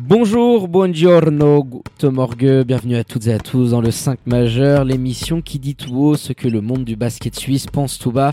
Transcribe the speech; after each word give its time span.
Bonjour, 0.00 0.68
buongiorno, 0.68 1.64
good 1.64 2.12
morgue, 2.12 2.62
bienvenue 2.64 2.94
à 2.94 3.02
toutes 3.02 3.26
et 3.26 3.32
à 3.32 3.40
tous 3.40 3.72
dans 3.72 3.80
le 3.80 3.90
5 3.90 4.20
majeur, 4.26 4.84
l'émission 4.84 5.42
qui 5.42 5.58
dit 5.58 5.74
tout 5.74 5.92
haut 5.96 6.16
ce 6.16 6.32
que 6.32 6.46
le 6.46 6.60
monde 6.60 6.84
du 6.84 6.94
basket 6.94 7.34
suisse 7.34 7.66
pense 7.66 7.98
tout 7.98 8.12
bas. 8.12 8.32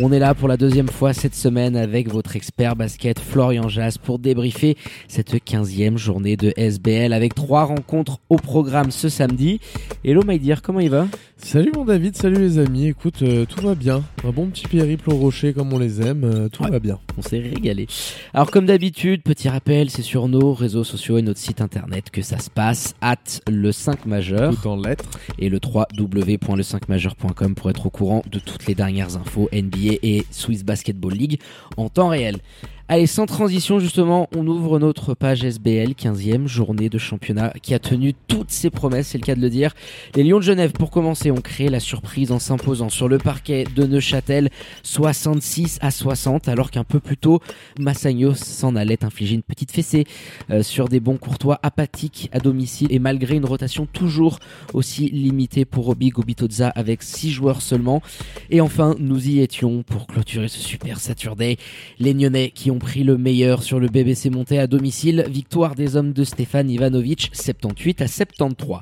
On 0.00 0.12
est 0.12 0.18
là 0.18 0.34
pour 0.34 0.48
la 0.48 0.56
deuxième 0.56 0.88
fois 0.88 1.12
cette 1.12 1.34
semaine 1.34 1.76
avec 1.76 2.10
votre 2.10 2.36
expert 2.36 2.74
basket 2.74 3.20
Florian 3.20 3.68
Jass 3.68 3.98
pour 3.98 4.18
débriefer 4.18 4.78
cette 5.06 5.34
15e 5.34 5.98
journée 5.98 6.38
de 6.38 6.54
SBL 6.56 7.12
avec 7.12 7.34
trois 7.34 7.64
rencontres 7.64 8.18
au 8.30 8.36
programme 8.36 8.90
ce 8.90 9.10
samedi. 9.10 9.60
Hello 10.04 10.22
dear, 10.22 10.62
comment 10.62 10.80
il 10.80 10.90
va? 10.90 11.06
Salut 11.46 11.72
mon 11.74 11.84
David, 11.84 12.16
salut 12.16 12.38
les 12.40 12.58
amis, 12.58 12.86
écoute, 12.86 13.20
euh, 13.20 13.44
tout 13.44 13.60
va 13.60 13.74
bien. 13.74 14.02
Un 14.24 14.30
bon 14.30 14.46
petit 14.46 14.66
périple 14.66 15.10
au 15.10 15.16
rocher 15.16 15.52
comme 15.52 15.74
on 15.74 15.78
les 15.78 16.00
aime, 16.00 16.24
euh, 16.24 16.48
tout 16.48 16.64
Ouais. 16.64 16.70
va 16.70 16.78
bien. 16.80 16.98
On 17.18 17.22
s'est 17.22 17.38
régalé. 17.38 17.86
Alors 18.32 18.50
comme 18.50 18.64
d'habitude, 18.64 19.22
petit 19.22 19.50
rappel, 19.50 19.90
c'est 19.90 20.00
sur 20.00 20.26
nos 20.26 20.54
réseaux 20.54 20.84
sociaux 20.84 21.18
et 21.18 21.22
notre 21.22 21.38
site 21.38 21.60
internet 21.60 22.08
que 22.10 22.22
ça 22.22 22.38
se 22.38 22.48
passe, 22.48 22.94
at 23.02 23.16
le 23.46 23.72
5 23.72 24.06
majeur. 24.06 24.54
Tout 24.58 24.68
en 24.68 24.76
lettres. 24.76 25.04
et 25.38 25.50
le 25.50 25.60
www.le5majeur.com 25.62 27.54
pour 27.54 27.68
être 27.68 27.86
au 27.86 27.90
courant 27.90 28.22
de 28.32 28.38
toutes 28.38 28.66
les 28.66 28.74
dernières 28.74 29.16
infos 29.18 29.50
NBA 29.52 29.98
et 30.02 30.24
Swiss 30.30 30.64
Basketball 30.64 31.12
League 31.12 31.40
en 31.76 31.90
temps 31.90 32.08
réel. 32.08 32.38
Allez, 32.86 33.06
sans 33.06 33.24
transition 33.24 33.78
justement, 33.78 34.28
on 34.36 34.46
ouvre 34.46 34.78
notre 34.78 35.14
page 35.14 35.42
SBL, 35.42 35.92
15e 35.92 36.46
journée 36.46 36.90
de 36.90 36.98
championnat 36.98 37.50
qui 37.62 37.72
a 37.72 37.78
tenu 37.78 38.12
toutes 38.28 38.50
ses 38.50 38.68
promesses, 38.68 39.08
c'est 39.08 39.18
le 39.18 39.24
cas 39.24 39.34
de 39.34 39.40
le 39.40 39.48
dire. 39.48 39.72
Les 40.14 40.22
Lions 40.22 40.36
de 40.36 40.42
Genève, 40.42 40.72
pour 40.72 40.90
commencer, 40.90 41.30
ont 41.30 41.40
créé 41.40 41.70
la 41.70 41.80
surprise 41.80 42.30
en 42.30 42.38
s'imposant 42.38 42.90
sur 42.90 43.08
le 43.08 43.16
parquet 43.16 43.64
de 43.74 43.84
Neuchâtel 43.84 44.50
66 44.82 45.78
à 45.80 45.90
60, 45.90 46.46
alors 46.48 46.70
qu'un 46.70 46.84
peu 46.84 47.00
plus 47.00 47.16
tôt, 47.16 47.40
Massagno 47.78 48.34
s'en 48.34 48.76
allait 48.76 49.02
infliger 49.02 49.36
une 49.36 49.42
petite 49.42 49.72
fessée 49.72 50.04
euh, 50.50 50.62
sur 50.62 50.90
des 50.90 51.00
bons 51.00 51.16
courtois 51.16 51.58
apathiques 51.62 52.28
à 52.32 52.38
domicile 52.38 52.88
et 52.90 52.98
malgré 52.98 53.36
une 53.36 53.46
rotation 53.46 53.86
toujours 53.86 54.38
aussi 54.74 55.08
limitée 55.08 55.64
pour 55.64 55.86
Roby 55.86 56.10
Gobitoza 56.10 56.68
avec 56.68 57.02
6 57.02 57.30
joueurs 57.30 57.62
seulement. 57.62 58.02
Et 58.50 58.60
enfin, 58.60 58.94
nous 58.98 59.26
y 59.26 59.40
étions 59.40 59.82
pour 59.84 60.06
clôturer 60.06 60.48
ce 60.48 60.60
super 60.60 61.00
Saturday. 61.00 61.56
Les 61.98 62.12
Nyonnais 62.12 62.50
qui 62.50 62.70
ont 62.70 62.73
pris 62.78 63.04
le 63.04 63.16
meilleur 63.18 63.62
sur 63.62 63.78
le 63.78 63.88
BBC 63.88 64.30
monté 64.30 64.58
à 64.58 64.66
domicile. 64.66 65.24
Victoire 65.28 65.74
des 65.74 65.96
hommes 65.96 66.12
de 66.12 66.24
Stéphane 66.24 66.70
Ivanovic, 66.70 67.30
78 67.32 68.02
à 68.02 68.08
73. 68.08 68.80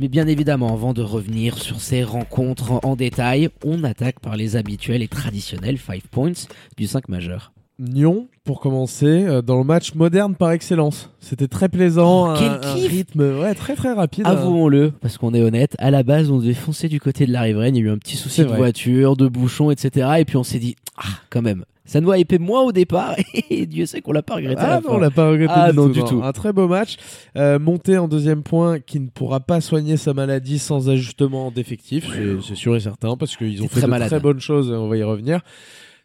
Mais 0.00 0.08
bien 0.08 0.26
évidemment, 0.26 0.72
avant 0.72 0.94
de 0.94 1.02
revenir 1.02 1.58
sur 1.58 1.80
ces 1.80 2.04
rencontres 2.04 2.80
en 2.84 2.96
détail, 2.96 3.50
on 3.64 3.84
attaque 3.84 4.20
par 4.20 4.36
les 4.36 4.56
habituels 4.56 5.02
et 5.02 5.08
traditionnels 5.08 5.78
5 5.78 6.02
points 6.08 6.32
du 6.76 6.86
5 6.86 7.08
majeur. 7.08 7.52
Nyon, 7.80 8.26
pour 8.44 8.60
commencer, 8.60 9.06
euh, 9.24 9.40
dans 9.40 9.56
le 9.56 9.62
match 9.64 9.94
moderne 9.94 10.34
par 10.34 10.50
excellence. 10.50 11.10
C'était 11.20 11.46
très 11.46 11.68
plaisant, 11.68 12.26
Oh, 12.26 12.30
un, 12.30 12.34
quel 12.36 12.48
un 12.70 12.74
kiff 12.74 12.90
rythme 12.90 13.20
ouais, 13.40 13.54
très 13.54 13.76
très 13.76 13.92
rapide. 13.92 14.26
Avouons-le, 14.26 14.90
parce 14.90 15.16
qu'on 15.16 15.32
est 15.32 15.42
honnête, 15.42 15.76
à 15.78 15.90
la 15.92 16.02
base, 16.02 16.30
on 16.30 16.38
devait 16.38 16.54
foncer 16.54 16.88
du 16.88 16.98
côté 17.00 17.24
de 17.26 17.32
la 17.32 17.42
riveraine, 17.42 17.76
il 17.76 17.80
y 17.80 17.82
a 17.82 17.86
eu 17.86 17.90
un 17.92 17.98
petit 17.98 18.16
souci 18.16 18.40
de 18.40 18.46
vrai. 18.46 18.56
voiture, 18.56 19.16
de 19.16 19.28
bouchon, 19.28 19.70
etc. 19.70 20.08
Et 20.18 20.24
puis 20.24 20.36
on 20.36 20.42
s'est 20.42 20.58
dit, 20.58 20.74
ah, 20.96 21.02
quand 21.30 21.40
même, 21.42 21.64
ça 21.84 22.00
nous 22.00 22.10
a 22.10 22.18
épais 22.18 22.38
moins 22.38 22.62
au 22.62 22.72
départ, 22.72 23.14
et 23.50 23.64
Dieu 23.66 23.86
sait 23.86 24.00
qu'on 24.00 24.12
l'a 24.12 24.22
pas 24.22 24.34
regretté 24.34 24.60
Ah 24.60 24.80
non, 24.84 24.94
on 24.94 24.98
l'a 24.98 25.10
pas 25.12 25.30
regretté 25.30 25.52
Ah 25.54 25.70
du, 25.70 25.76
non, 25.76 25.86
tout, 25.86 25.92
du 25.92 26.02
tout. 26.02 26.20
Un 26.24 26.32
très 26.32 26.52
beau 26.52 26.66
match. 26.66 26.96
Euh, 27.36 27.60
monté 27.60 27.96
en 27.96 28.08
deuxième 28.08 28.42
point, 28.42 28.80
qui 28.80 28.98
ne 28.98 29.06
pourra 29.08 29.38
pas 29.38 29.60
soigner 29.60 29.96
sa 29.96 30.14
maladie 30.14 30.58
sans 30.58 30.88
ajustement 30.90 31.52
d'effectifs, 31.52 32.08
c'est- 32.44 32.54
sûr 32.56 32.74
et 32.74 32.80
certain, 32.80 33.16
parce 33.16 33.36
qu'ils 33.36 33.62
ont 33.62 33.68
fait 33.68 33.76
très 33.76 33.82
de 33.82 33.86
malade. 33.86 34.08
très 34.08 34.18
bonnes 34.20 34.40
choses, 34.40 34.68
et 34.70 34.74
on 34.74 34.88
va 34.88 34.96
y 34.96 35.02
revenir. 35.04 35.42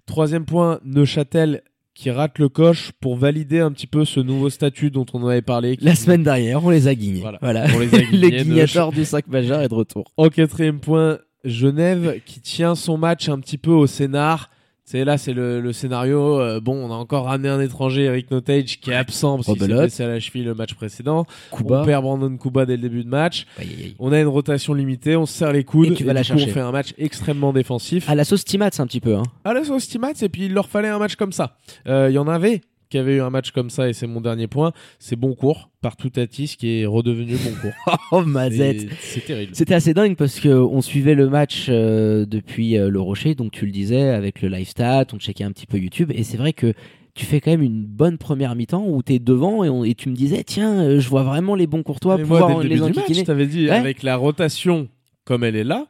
Troisième 0.05 0.45
point, 0.45 0.79
Neuchâtel 0.83 1.61
qui 1.95 2.09
rate 2.09 2.39
le 2.39 2.49
coche 2.49 2.91
pour 2.99 3.15
valider 3.15 3.59
un 3.59 3.71
petit 3.71 3.85
peu 3.87 4.03
ce 4.03 4.19
nouveau 4.19 4.49
statut 4.49 4.89
dont 4.89 5.05
on 5.13 5.27
avait 5.27 5.43
parlé. 5.43 5.77
qui- 5.77 5.85
La 5.85 5.93
semaine 5.95 6.23
dernière, 6.23 6.63
on 6.65 6.71
les 6.71 6.87
a 6.87 6.95
guignés. 6.95 7.21
Voilà. 7.21 7.37
Voilà. 7.41 7.65
On 7.75 7.79
les 7.79 7.93
a 7.93 7.99
guignés, 8.01 8.29
le 8.31 8.37
Neuch. 8.37 8.43
guignateur 8.45 8.91
du 8.91 9.05
5 9.05 9.27
majeur 9.27 9.61
est 9.61 9.69
de 9.69 9.75
retour. 9.75 10.05
En 10.17 10.29
quatrième 10.29 10.79
point, 10.79 11.19
Genève 11.45 12.19
qui 12.25 12.39
tient 12.41 12.73
son 12.75 12.97
match 12.97 13.29
un 13.29 13.39
petit 13.39 13.57
peu 13.59 13.71
au 13.71 13.85
scénar. 13.85 14.49
C'est 14.93 15.05
là, 15.05 15.17
c'est 15.17 15.33
le, 15.33 15.59
le 15.59 15.73
scénario. 15.73 16.39
euh, 16.39 16.59
bon, 16.61 16.75
on 16.75 16.91
a 16.91 16.95
encore 16.95 17.25
ramené 17.25 17.49
un 17.49 17.59
étranger, 17.59 18.03
Eric 18.03 18.29
Notage, 18.29 18.79
qui 18.79 18.91
est 18.91 18.93
absent 18.93 19.37
parce 19.37 19.47
qu'il 19.47 19.59
s'est 19.59 19.67
blessé 19.67 20.03
à 20.03 20.07
la 20.07 20.19
cheville 20.19 20.43
le 20.43 20.53
match 20.53 20.75
précédent. 20.75 21.25
Kuba. 21.51 21.81
On 21.81 21.85
perd 21.85 22.03
Brandon 22.03 22.37
Kuba 22.37 22.67
dès 22.67 22.75
le 22.75 22.83
début 22.83 23.03
de 23.03 23.09
match. 23.09 23.47
Aïe, 23.57 23.69
aïe, 23.75 23.83
aïe. 23.85 23.95
On 23.97 24.11
a 24.11 24.19
une 24.19 24.27
rotation 24.27 24.75
limitée, 24.75 25.15
on 25.15 25.25
se 25.25 25.33
serre 25.33 25.51
les 25.51 25.63
coudes. 25.63 25.93
Et 25.93 25.95
tu 25.95 26.03
vas 26.03 26.13
la 26.13 26.21
du 26.21 26.31
coup, 26.31 26.37
chercher. 26.37 26.51
on 26.51 26.53
fait 26.53 26.59
un 26.59 26.71
match 26.71 26.93
extrêmement 26.99 27.53
défensif. 27.53 28.07
À 28.07 28.13
la 28.13 28.23
sauce 28.23 28.45
Timats 28.45 28.69
un 28.77 28.85
petit 28.85 28.99
peu. 28.99 29.15
Hein. 29.15 29.23
À 29.45 29.53
la 29.55 29.63
sauce 29.63 29.87
Timats, 29.87 30.11
et 30.21 30.29
puis 30.29 30.45
il 30.45 30.53
leur 30.53 30.69
fallait 30.69 30.89
un 30.89 30.99
match 30.99 31.15
comme 31.15 31.31
ça. 31.31 31.57
Euh, 31.87 32.09
Il 32.11 32.13
y 32.13 32.19
en 32.19 32.27
avait 32.27 32.61
qui 32.93 32.99
avaient 32.99 33.15
eu 33.15 33.21
un 33.21 33.31
match 33.31 33.49
comme 33.51 33.71
ça, 33.71 33.89
et 33.89 33.93
c'est 33.93 34.05
mon 34.05 34.21
dernier 34.21 34.45
point. 34.45 34.71
C'est 34.99 35.15
Boncourt, 35.15 35.69
par 35.81 35.95
Toutatis, 35.97 36.55
qui 36.59 36.81
est 36.81 36.85
redevenu 36.85 37.35
Boncourt. 37.43 37.73
Oh, 38.11 38.21
Mazette. 38.21 38.83
Et 38.83 38.89
C'est 39.01 39.25
terrible. 39.25 39.51
C'était 39.55 39.73
assez 39.73 39.95
dingue 39.95 40.15
parce 40.15 40.39
que 40.39 40.49
on 40.49 40.81
suivait 40.81 41.15
le 41.15 41.27
match 41.29 41.65
euh, 41.69 42.25
depuis 42.27 42.77
euh, 42.77 42.89
le 42.91 42.99
Rocher, 43.01 43.33
donc 43.33 43.51
tu 43.51 43.65
le 43.65 43.71
disais 43.71 44.09
avec 44.09 44.41
le 44.43 44.49
live 44.49 44.67
stat, 44.67 45.07
on 45.13 45.17
checkait 45.17 45.43
un 45.43 45.51
petit 45.51 45.65
peu 45.65 45.77
YouTube 45.79 46.11
et 46.13 46.21
c'est 46.23 46.37
vrai 46.37 46.53
que 46.53 46.73
tu 47.15 47.25
fais 47.25 47.41
quand 47.41 47.49
même 47.51 47.63
une 47.63 47.83
bonne 47.85 48.17
première 48.19 48.53
mi-temps 48.55 48.85
où 48.87 49.01
tu 49.01 49.13
es 49.13 49.19
devant 49.19 49.63
et, 49.63 49.69
on- 49.69 49.83
et 49.83 49.95
tu 49.95 50.09
me 50.09 50.15
disais 50.15 50.43
tiens 50.43 50.73
euh, 50.81 50.99
je 50.99 51.09
vois 51.09 51.23
vraiment 51.23 51.55
les 51.55 51.67
bons 51.67 51.81
courtois 51.83 52.17
moi, 52.17 52.23
pouvoir 52.23 52.47
dès 52.57 52.63
le 52.63 52.69
les 52.69 52.75
début 52.75 52.99
enquiquiner. 52.99 53.19
je 53.19 53.25
t'avais 53.25 53.47
dit, 53.47 53.65
Ouais. 53.65 53.71
avec 53.71 54.03
la 54.03 54.15
rotation 54.15 54.87
comme 55.25 55.43
elle 55.43 55.55
est 55.55 55.63
là, 55.63 55.87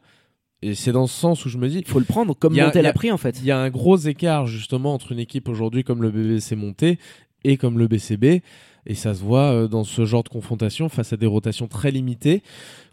et 0.64 0.76
c'est 0.76 0.92
dans 0.92 1.08
ce 1.08 1.20
sens 1.20 1.46
où 1.46 1.50
je 1.50 1.58
me 1.58 1.68
dis, 1.70 1.80
Il 1.80 1.88
faut 1.88 2.00
le 2.00 2.06
prendre 2.06 2.34
comme 2.36 2.58
a- 2.60 2.66
Montel 2.66 2.86
a- 2.86 2.90
a 2.90 2.94
pris 2.94 3.12
en 3.12 3.18
fait. 3.18 3.38
il 3.40 3.46
y 3.46 3.52
a 3.52 3.60
un 3.60 3.70
gros 3.70 3.98
écart 3.98 4.48
justement 4.48 4.94
entre 4.94 5.12
une 5.12 5.20
équipe 5.20 5.48
aujourd'hui 5.50 5.84
comme 5.84 6.02
le 6.02 6.12
BBC 6.12 6.56
monté 6.56 6.98
et 7.44 7.58
comme 7.58 7.78
le 7.78 7.88
BCB, 7.88 8.42
et 8.86 8.96
ça 8.96 9.14
se 9.14 9.22
voit 9.22 9.52
euh, 9.52 9.68
dans 9.68 9.84
ce 9.84 10.06
genre 10.06 10.24
de 10.24 10.30
confrontation 10.30 10.88
face 10.90 11.12
à 11.14 11.18
des 11.18 11.26
rotations 11.26 11.68
très 11.68 11.92
limitées. 11.92 12.42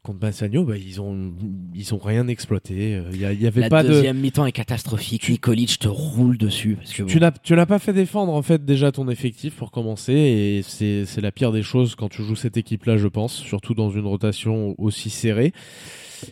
Contre 0.02 0.18
Massagno, 0.22 0.64
bah, 0.64 0.76
ils 0.78 1.00
ont 1.00 1.34
ils 1.74 1.94
ont 1.94 1.98
rien 1.98 2.26
exploité. 2.26 2.94
Euh, 2.96 3.10
Il 3.12 3.20
y, 3.20 3.46
avait 3.46 3.60
La 3.60 3.68
pas 3.68 3.82
de 3.82 3.88
deuxième 3.88 4.18
mi-temps 4.18 4.46
est 4.46 4.52
catastrophique. 4.52 5.28
Nikolic 5.28 5.78
te 5.78 5.88
roule 5.88 6.38
dessus 6.38 6.76
parce 6.76 6.92
que 6.94 7.02
tu 7.02 7.16
bon, 7.18 7.20
n'as 7.20 7.30
tu 7.32 7.52
n'as 7.54 7.66
pas 7.66 7.78
fait 7.78 7.92
défendre 7.92 8.32
en 8.32 8.40
fait 8.42 8.64
déjà 8.64 8.90
ton 8.92 9.08
effectif 9.10 9.54
pour 9.56 9.70
commencer 9.70 10.14
et 10.14 10.62
c'est 10.66 11.04
c'est 11.04 11.20
la 11.20 11.30
pire 11.32 11.52
des 11.52 11.62
choses 11.62 11.94
quand 11.96 12.08
tu 12.08 12.22
joues 12.24 12.34
cette 12.36 12.56
équipe 12.56 12.86
là 12.86 12.96
je 12.96 13.08
pense 13.08 13.34
surtout 13.34 13.74
dans 13.74 13.90
une 13.90 14.06
rotation 14.06 14.74
aussi 14.78 15.10
serrée 15.10 15.52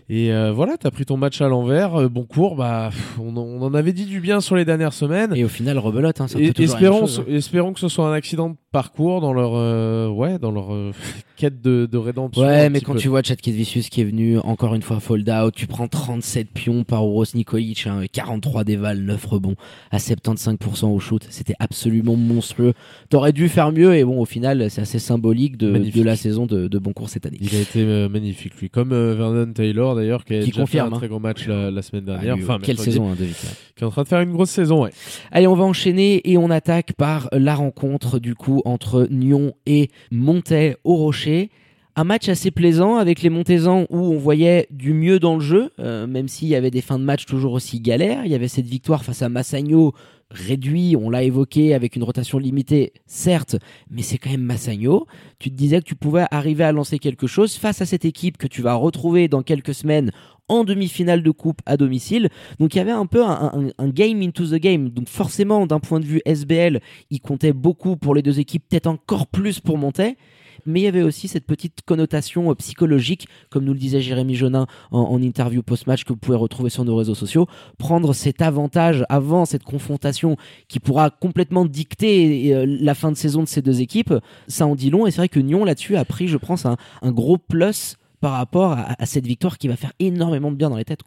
et 0.09 0.33
euh, 0.33 0.53
voilà 0.53 0.77
t'as 0.79 0.91
pris 0.91 1.05
ton 1.05 1.17
match 1.17 1.41
à 1.41 1.49
l'envers 1.49 1.95
euh, 1.97 2.09
bon 2.09 2.25
cours 2.25 2.57
bah 2.57 2.91
on, 3.21 3.37
en- 3.37 3.41
on 3.43 3.63
en 3.63 3.75
avait 3.75 3.93
dit 3.93 4.05
du 4.07 4.21
bien 4.21 4.41
sur 4.41 4.57
les 4.57 4.65
dernières 4.65 4.93
semaines 4.93 5.33
et 5.35 5.45
au 5.45 5.49
final 5.49 5.79
rebelote. 5.79 6.21
Hein, 6.21 6.27
et, 6.39 6.53
espérons, 6.63 7.01
chose, 7.01 7.25
hein. 7.29 7.33
espérons 7.33 7.73
que 7.73 7.81
ce 7.81 7.89
soit 7.89 8.09
un 8.09 8.13
accident 8.13 8.51
de 8.51 8.57
parcours 8.73 9.21
dans 9.21 9.33
leur 9.33 9.53
euh, 9.55 10.09
ouais 10.09 10.39
dans 10.39 10.51
leur 10.51 10.73
euh, 10.75 10.93
quête 11.37 11.61
de, 11.63 11.89
de 11.91 11.99
rédemption 11.99 12.43
Ouais, 12.43 12.69
mais 12.71 12.81
quand 12.81 12.93
peu. 12.95 12.99
tu 12.99 13.09
vois 13.09 13.23
Chad 13.23 13.39
Vicious 13.45 13.83
qui 13.91 14.01
est 14.01 14.05
venu 14.05 14.39
encore 14.39 14.75
une 14.75 14.83
fois 14.83 14.99
fold 15.01 15.29
out, 15.31 15.55
tu 15.55 15.67
prends 15.67 15.89
37 15.89 16.49
pions 16.53 16.85
par 16.85 17.03
Uros 17.05 17.25
Nikolic, 17.35 17.87
hein, 17.87 18.03
43 18.13 18.65
dévals, 18.65 18.99
9 19.01 19.25
rebonds 19.27 19.55
à 19.91 19.99
75% 19.99 20.87
au 20.87 20.99
shoot. 20.99 21.25
C'était 21.31 21.55
absolument 21.61 22.17
monstrueux. 22.17 22.73
T'aurais 23.09 23.33
dû 23.33 23.49
faire 23.49 23.71
mieux 23.73 23.95
et 23.95 24.05
bon, 24.05 24.21
au 24.21 24.25
final, 24.25 24.69
c'est 24.71 24.81
assez 24.83 24.99
symbolique 24.99 25.57
de, 25.57 25.79
de 25.79 26.03
la 26.03 26.17
saison 26.17 26.47
de, 26.47 26.67
de 26.69 26.79
Boncourt 26.79 27.09
cette 27.09 27.25
année. 27.27 27.39
il 27.41 27.55
a 27.57 27.61
été 27.61 27.85
magnifique 28.09 28.57
lui 28.61 28.69
comme 28.69 28.91
Vernon 28.91 29.53
Taylor 29.53 29.78
d'ailleurs 29.95 30.25
qui 30.25 30.35
a 30.35 30.43
Qui 30.43 30.51
confirme, 30.51 30.89
fait 30.89 30.93
un 30.93 30.97
hein. 30.97 30.99
très 30.99 31.09
gros 31.09 31.19
match 31.19 31.47
la, 31.47 31.71
la 31.71 31.83
semaine 31.83 32.05
Ah, 32.09 32.13
dernière 32.13 32.37
lui, 32.37 32.45
enfin 32.45 32.59
quelle 32.63 32.77
mercredi, 32.77 32.93
saison, 32.93 33.11
hein, 33.11 33.17
David. 33.19 33.35
qui 33.77 33.85
est 33.85 33.87
en 33.87 33.91
train 33.91 34.03
de 34.03 34.09
faire 34.09 34.21
une 34.21 34.33
grosse 34.33 34.51
saison 34.51 34.83
ouais 34.85 34.91
Allez, 35.31 35.47
on 35.47 35.55
va 35.55 35.65
enchaîner 35.65 36.21
et 36.31 36.37
on 36.39 36.51
attaque 36.51 36.93
par 36.95 37.29
la 37.33 37.55
rencontre 37.55 38.19
du 38.19 38.35
coup 38.35 38.63
entre 38.65 39.07
Nyon 39.11 39.53
et 39.67 39.91
Montet 40.11 40.77
au 40.85 40.97
Rocher. 40.97 41.51
Un 41.99 42.05
match 42.05 42.29
assez 42.29 42.53
plaisant 42.53 42.97
avec 42.97 43.23
les 43.23 43.29
Montezans 43.29 43.85
où 43.91 43.99
on 43.99 44.19
voyait 44.19 44.69
du 44.71 44.93
mieux 44.93 45.19
dans 45.19 45.35
le 45.35 45.41
jeu, 45.41 45.73
euh, 45.81 46.07
même 46.07 46.29
s'il 46.29 46.47
y 46.47 46.55
avait 46.55 46.71
des 46.71 46.81
fins 46.81 46.99
de 46.99 47.05
match 47.05 47.27
toujours 47.27 47.55
aussi 47.55 47.81
galères. 47.81 48.25
Il 48.25 48.31
y 48.31 48.37
avait 48.37 48.47
cette 48.47 48.67
victoire 48.67 49.05
face 49.05 49.23
à 49.23 49.29
Massagno 49.29 49.95
réduit, 50.31 50.95
on 50.95 51.11
l'a 51.11 51.25
évoqué, 51.25 51.75
avec 51.75 51.97
une 51.97 52.05
rotation 52.05 52.39
limitée, 52.39 52.93
certes, 53.07 53.57
mais 53.91 54.03
c'est 54.03 54.17
quand 54.17 54.31
même 54.31 54.43
Massagno. 54.43 55.09
Tu 55.41 55.51
te 55.51 55.57
disais 55.57 55.81
que 55.81 55.87
tu 55.87 55.97
pouvais 55.97 56.27
arriver 56.31 56.63
à 56.63 56.71
lancer 56.71 57.01
quelque 57.01 57.27
chose 57.27 57.57
face 57.57 57.83
à 57.83 57.87
cette 57.87 58.05
équipe 58.05 58.37
que 58.37 58.47
tu 58.47 58.63
vas 58.63 58.75
retrouver 58.75 59.27
dans 59.27 59.43
quelques 59.43 59.75
semaines 59.75 60.13
en 60.47 60.63
demi-finale 60.63 61.25
de 61.25 61.31
coupe 61.33 61.63
à 61.67 61.77
domicile. 61.77 62.29
Donc 62.61 62.77
il 62.77 62.79
y 62.79 62.81
avait 62.81 62.93
un 62.93 63.07
peu 63.07 63.25
un, 63.25 63.89
game 63.89 64.23
into 64.23 64.47
the 64.47 64.61
game. 64.61 64.91
Donc 64.91 65.09
forcément, 65.09 65.67
d'un 65.67 65.81
point 65.81 65.99
de 65.99 66.07
vue 66.07 66.23
SBL, 66.27 66.81
il 67.11 67.21
comptait 67.21 67.53
beaucoup 67.53 67.97
pour 67.97 68.15
les 68.15 68.23
deux 68.23 68.39
équipes, 68.39 68.63
peut-être 68.69 68.87
encore 68.87 69.27
plus 69.27 69.59
pour 69.59 69.79
Montais 69.79 70.17
mais 70.67 70.81
il 70.81 70.85
y 70.85 70.87
avait 70.87 71.03
aussi 71.03 71.29
cette 71.29 71.47
petite 71.47 71.83
connotation 71.85 72.51
euh, 72.51 72.55
psychologique, 72.55 73.29
comme 73.51 73.65
nous 73.65 73.73
le 73.73 73.79
disait 73.79 74.01
Jérémy 74.01 74.35
Jonin 74.35 74.67
en, 74.91 75.21
interview 75.21 75.63
post-match 75.63 76.05
que 76.05 76.13
vous 76.13 76.19
pouvez 76.19 76.37
retrouver 76.37 76.71
sur 76.71 76.85
nos 76.85 76.97
réseaux 76.97 77.15
sociaux, 77.15 77.47
prendre 77.79 78.13
cet 78.13 78.41
avantage 78.43 79.05
avant 79.09 79.45
cette 79.45 79.65
confrontation 79.65 80.37
qui 80.69 80.79
pourra 80.79 81.11
complètement 81.11 81.65
dicter 81.65 82.55
euh, 82.55 82.65
la 82.67 82.95
fin 82.95 83.11
de 83.11 83.17
saison 83.17 83.43
de 83.43 83.49
ces 83.49 83.63
deux 83.63 83.81
équipes, 83.81 84.15
ça 84.47 84.67
en 84.67 84.75
dit 84.75 84.91
long, 84.91 85.07
et 85.07 85.11
c'est 85.11 85.19
vrai 85.19 85.29
que 85.29 85.41
Nyon 85.41 85.65
là-dessus 85.65 85.97
a 85.97 86.05
pris, 86.05 86.29
je 86.29 86.37
pense, 86.37 86.67
un, 86.67 86.77
gros 87.05 87.39
plus 87.39 87.97
par 88.21 88.33
rapport 88.33 88.73
à, 88.73 89.07
cette 89.07 89.27
victoire 89.27 89.59
qui 89.59 89.69
va 89.69 89.77
faire 89.77 89.93
énormément 89.99 90.51
de 90.51 90.57
bien 90.57 90.71
dans 90.71 90.77
les 90.77 90.85
têtes. 90.85 91.03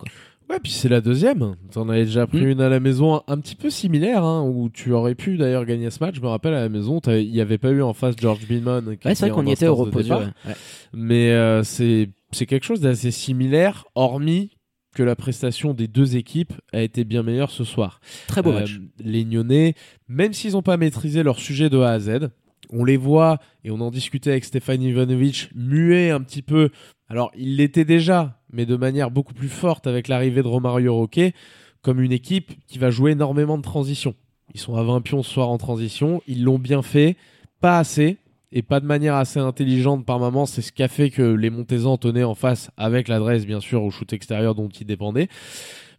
Ouais, 0.52 0.60
puis 0.62 0.74
c'est 0.74 0.90
la 0.90 1.00
deuxième. 1.00 1.56
T'en 1.72 1.88
avais 1.88 2.04
déjà 2.04 2.28
pris 2.28 2.42
hmm. 2.42 2.50
une 2.50 2.62
à 2.62 2.68
la 2.68 2.82
maison 2.82 3.22
un, 3.26 3.38
petit 3.38 3.56
peu 3.56 3.70
similaire, 3.70 4.26
hein, 4.26 4.44
où 4.44 4.70
tu 4.70 4.92
aurais 4.92 5.16
pu 5.16 5.38
d'ailleurs 5.38 5.64
gagner 5.64 5.90
ce 5.90 6.04
match. 6.04 6.16
Je 6.16 6.22
me 6.22 6.28
rappelle 6.28 6.54
à 6.54 6.60
la 6.60 6.68
maison, 6.68 7.00
il 7.08 7.32
n'y 7.32 7.40
avait 7.40 7.58
pas 7.58 7.70
eu 7.70 7.82
en 7.82 7.94
face 7.94 8.16
George 8.20 8.46
Binman. 8.46 8.86
Ouais, 8.86 8.98
c'est 9.16 9.20
vrai 9.22 9.30
qu'on 9.30 9.46
y 9.46 9.54
était 9.54 9.68
au 9.68 9.76
repos. 9.76 10.02
Mais 10.94 11.32
euh, 11.32 11.64
c'est 11.64 12.10
quelque 12.34 12.66
chose 12.66 12.82
d'assez 12.82 13.12
similaire, 13.12 13.86
hormis 13.96 14.52
que 14.94 15.04
la 15.04 15.16
prestation 15.16 15.74
des 15.74 15.88
deux 15.88 16.18
équipes 16.18 16.52
a 16.74 16.82
été 16.82 17.06
bien 17.06 17.24
meilleure 17.24 17.52
ce 17.52 17.64
soir. 17.64 18.02
Très 18.28 18.42
beau 18.42 18.52
euh, 18.52 18.60
match. 18.60 18.82
Les 19.00 19.24
Nyonnais, 19.24 19.76
même 20.10 20.34
s'ils 20.34 20.52
n'ont 20.52 20.62
pas 20.62 20.76
maîtrisé 20.76 21.24
leur 21.24 21.40
sujet 21.40 21.70
de 21.70 21.78
A 21.80 21.92
à 21.92 22.00
Z, 22.00 22.30
on 22.72 22.84
les 22.84 22.98
voit, 22.98 23.40
et 23.64 23.72
on 23.72 23.80
en 23.80 23.90
discutait 23.90 24.32
avec 24.32 24.44
Stéphane 24.44 24.82
Ivanovic, 24.82 25.50
muet 25.56 26.10
un 26.10 26.22
petit 26.22 26.42
peu. 26.42 26.72
Alors, 27.12 27.30
il 27.36 27.58
l'était 27.58 27.84
déjà, 27.84 28.40
mais 28.54 28.66
de 28.66 28.78
manière 28.78 29.12
beaucoup 29.12 29.34
plus 29.34 29.50
forte 29.50 29.86
avec 29.86 30.08
l'arrivée 30.08 30.42
de 30.42 30.48
Romario 30.48 30.96
Roquet, 30.96 31.34
comme 31.82 32.00
une 32.00 32.14
équipe 32.14 32.54
qui 32.68 32.80
va 32.80 32.90
jouer 32.90 33.12
énormément 33.12 33.58
de 33.58 33.64
transition. 33.64 34.16
Ils 34.54 34.62
sont 34.62 34.78
à 34.78 34.84
20 34.84 35.02
pions 35.02 35.22
ce 35.22 35.30
soir 35.30 35.50
en 35.50 35.58
transition, 35.58 36.22
ils 36.26 36.46
l'ont 36.46 36.58
bien 36.58 36.82
fait, 36.82 37.18
pas 37.60 37.80
assez, 37.80 38.18
et 38.54 38.62
pas 38.62 38.80
de 38.80 38.86
manière 38.86 39.16
assez 39.16 39.42
intelligente 39.42 40.06
par 40.06 40.20
moment. 40.20 40.46
C'est 40.46 40.62
ce 40.62 40.72
qui 40.72 40.84
a 40.84 40.88
fait 40.88 41.10
que 41.10 41.22
les 41.22 41.50
Montezans 41.50 41.98
tenaient 41.98 42.24
en 42.24 42.34
face 42.34 42.72
avec 42.78 43.10
l'adresse, 43.10 43.46
bien 43.46 43.60
sûr, 43.60 43.84
au 43.84 43.92
shoot 43.92 44.14
extérieur 44.14 44.56
dont 44.56 44.70
ils 44.70 44.88
dépendaient. 44.88 45.28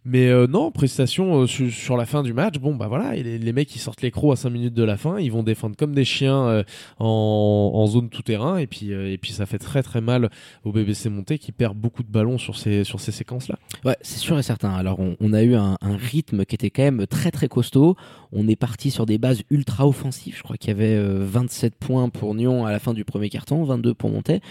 Mais 0.05 0.27
euh, 0.27 0.47
non, 0.47 0.71
prestation 0.71 1.41
euh, 1.43 1.47
sur 1.47 1.95
la 1.95 2.05
fin 2.05 2.23
du 2.23 2.33
match, 2.33 2.59
bon 2.59 2.75
bah 2.75 2.87
voilà, 2.87 3.15
les, 3.15 3.37
les 3.37 3.53
mecs 3.53 3.73
ils 3.75 3.79
sortent 3.79 4.01
les 4.01 4.11
crocs 4.11 4.33
à 4.33 4.35
5 4.35 4.49
minutes 4.49 4.73
de 4.73 4.83
la 4.83 4.97
fin, 4.97 5.17
ils 5.17 5.31
vont 5.31 5.43
défendre 5.43 5.77
comme 5.77 5.95
des 5.95 6.03
chiens 6.03 6.47
euh, 6.47 6.63
en, 6.99 7.71
en, 7.73 7.87
zone 7.87 8.09
tout 8.09 8.21
terrain 8.21 8.57
et 8.57 8.67
puis 8.67 8.91
et 8.91 9.17
puis 9.17 9.31
ça 9.31 9.45
fait 9.45 9.59
très 9.59 9.81
très 9.81 10.01
mal 10.01 10.29
au 10.65 10.73
BBC 10.73 11.09
Monté 11.09 11.37
qui 11.37 11.53
perd 11.53 11.77
beaucoup 11.77 12.03
de 12.03 12.11
ballons 12.11 12.37
sur 12.37 12.57
ces 12.57 12.83
sur 12.83 12.99
ces 12.99 13.13
séquences 13.13 13.47
là. 13.47 13.57
Ouais, 13.85 13.95
c'est 14.01 14.19
sûr 14.19 14.37
et 14.37 14.43
certain. 14.43 14.73
Alors 14.73 14.99
on, 14.99 15.15
on 15.21 15.31
a 15.31 15.41
eu 15.41 15.55
un, 15.55 15.77
un, 15.81 15.95
rythme 15.95 16.43
qui 16.43 16.55
était 16.55 16.69
quand 16.69 16.83
même 16.83 17.07
très 17.07 17.31
très 17.31 17.47
costaud. 17.47 17.95
On 18.33 18.47
est 18.47 18.55
parti 18.55 18.91
sur 18.91 19.05
des 19.05 19.17
bases 19.17 19.41
ultra 19.49 19.87
offensives. 19.87 20.35
Je 20.37 20.43
crois 20.43 20.57
qu'il 20.57 20.69
y 20.69 20.71
avait 20.71 20.97
27 20.99 21.75
points 21.75 22.09
pour 22.09 22.35
Nyon 22.35 22.65
à 22.65 22.71
la 22.71 22.79
fin 22.79 22.93
du 22.93 23.05
premier 23.05 23.29
carton, 23.29 23.63
22 23.63 23.93
pour 23.93 24.09
Monté. 24.09 24.41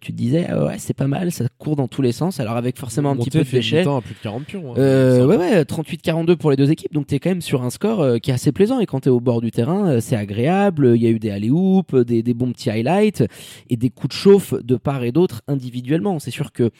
tu 0.00 0.12
te 0.12 0.16
disais 0.16 0.46
ah 0.48 0.66
ouais, 0.66 0.78
c'est 0.78 0.94
pas 0.94 1.06
mal, 1.06 1.32
ça 1.32 1.44
court 1.58 1.76
dans 1.76 1.88
tous 1.88 2.02
les 2.02 2.12
sens. 2.12 2.40
Alors 2.40 2.56
avec 2.56 2.78
forcément 2.78 3.10
un 3.10 3.16
petit 3.16 3.30
peu 3.30 3.44
de 3.44 3.50
déchets. 3.50 3.86
à 3.86 4.00
plus 4.00 4.14
de 4.14 4.20
40 4.20 4.44
pions. 4.44 4.72
Hein. 4.72 4.78
Euh, 4.78 5.26
ouais, 5.26 5.36
ouais, 5.36 5.62
38-42 5.62 6.36
pour 6.36 6.50
les 6.50 6.56
deux 6.56 6.70
équipes, 6.70 6.92
donc 6.92 7.06
t'es 7.06 7.18
quand 7.18 7.30
même 7.30 7.40
sur 7.40 7.62
un 7.62 7.70
score 7.70 8.00
euh, 8.00 8.18
qui 8.18 8.30
est 8.30 8.34
assez 8.34 8.52
plaisant. 8.52 8.80
Et 8.80 8.86
quand 8.86 9.00
t'es 9.00 9.10
au 9.10 9.20
bord 9.20 9.40
du 9.40 9.50
terrain, 9.50 9.88
euh, 9.88 10.00
c'est 10.00 10.16
agréable. 10.16 10.92
Il 10.96 11.02
y 11.02 11.06
a 11.06 11.10
eu 11.10 11.18
des 11.18 11.30
alley 11.30 11.50
oops 11.50 11.94
des, 11.94 12.22
des, 12.22 12.34
bons 12.34 12.52
petits 12.52 12.70
highlights 12.70 13.24
et 13.68 13.76
des 13.76 13.90
coups 13.90 14.14
de 14.14 14.20
chauffe 14.20 14.54
de 14.54 14.76
part 14.76 15.04
et 15.04 15.12
d'autre 15.12 15.42
individuellement. 15.46 16.18
C'est 16.18 16.30
sûr 16.30 16.52
que 16.52 16.70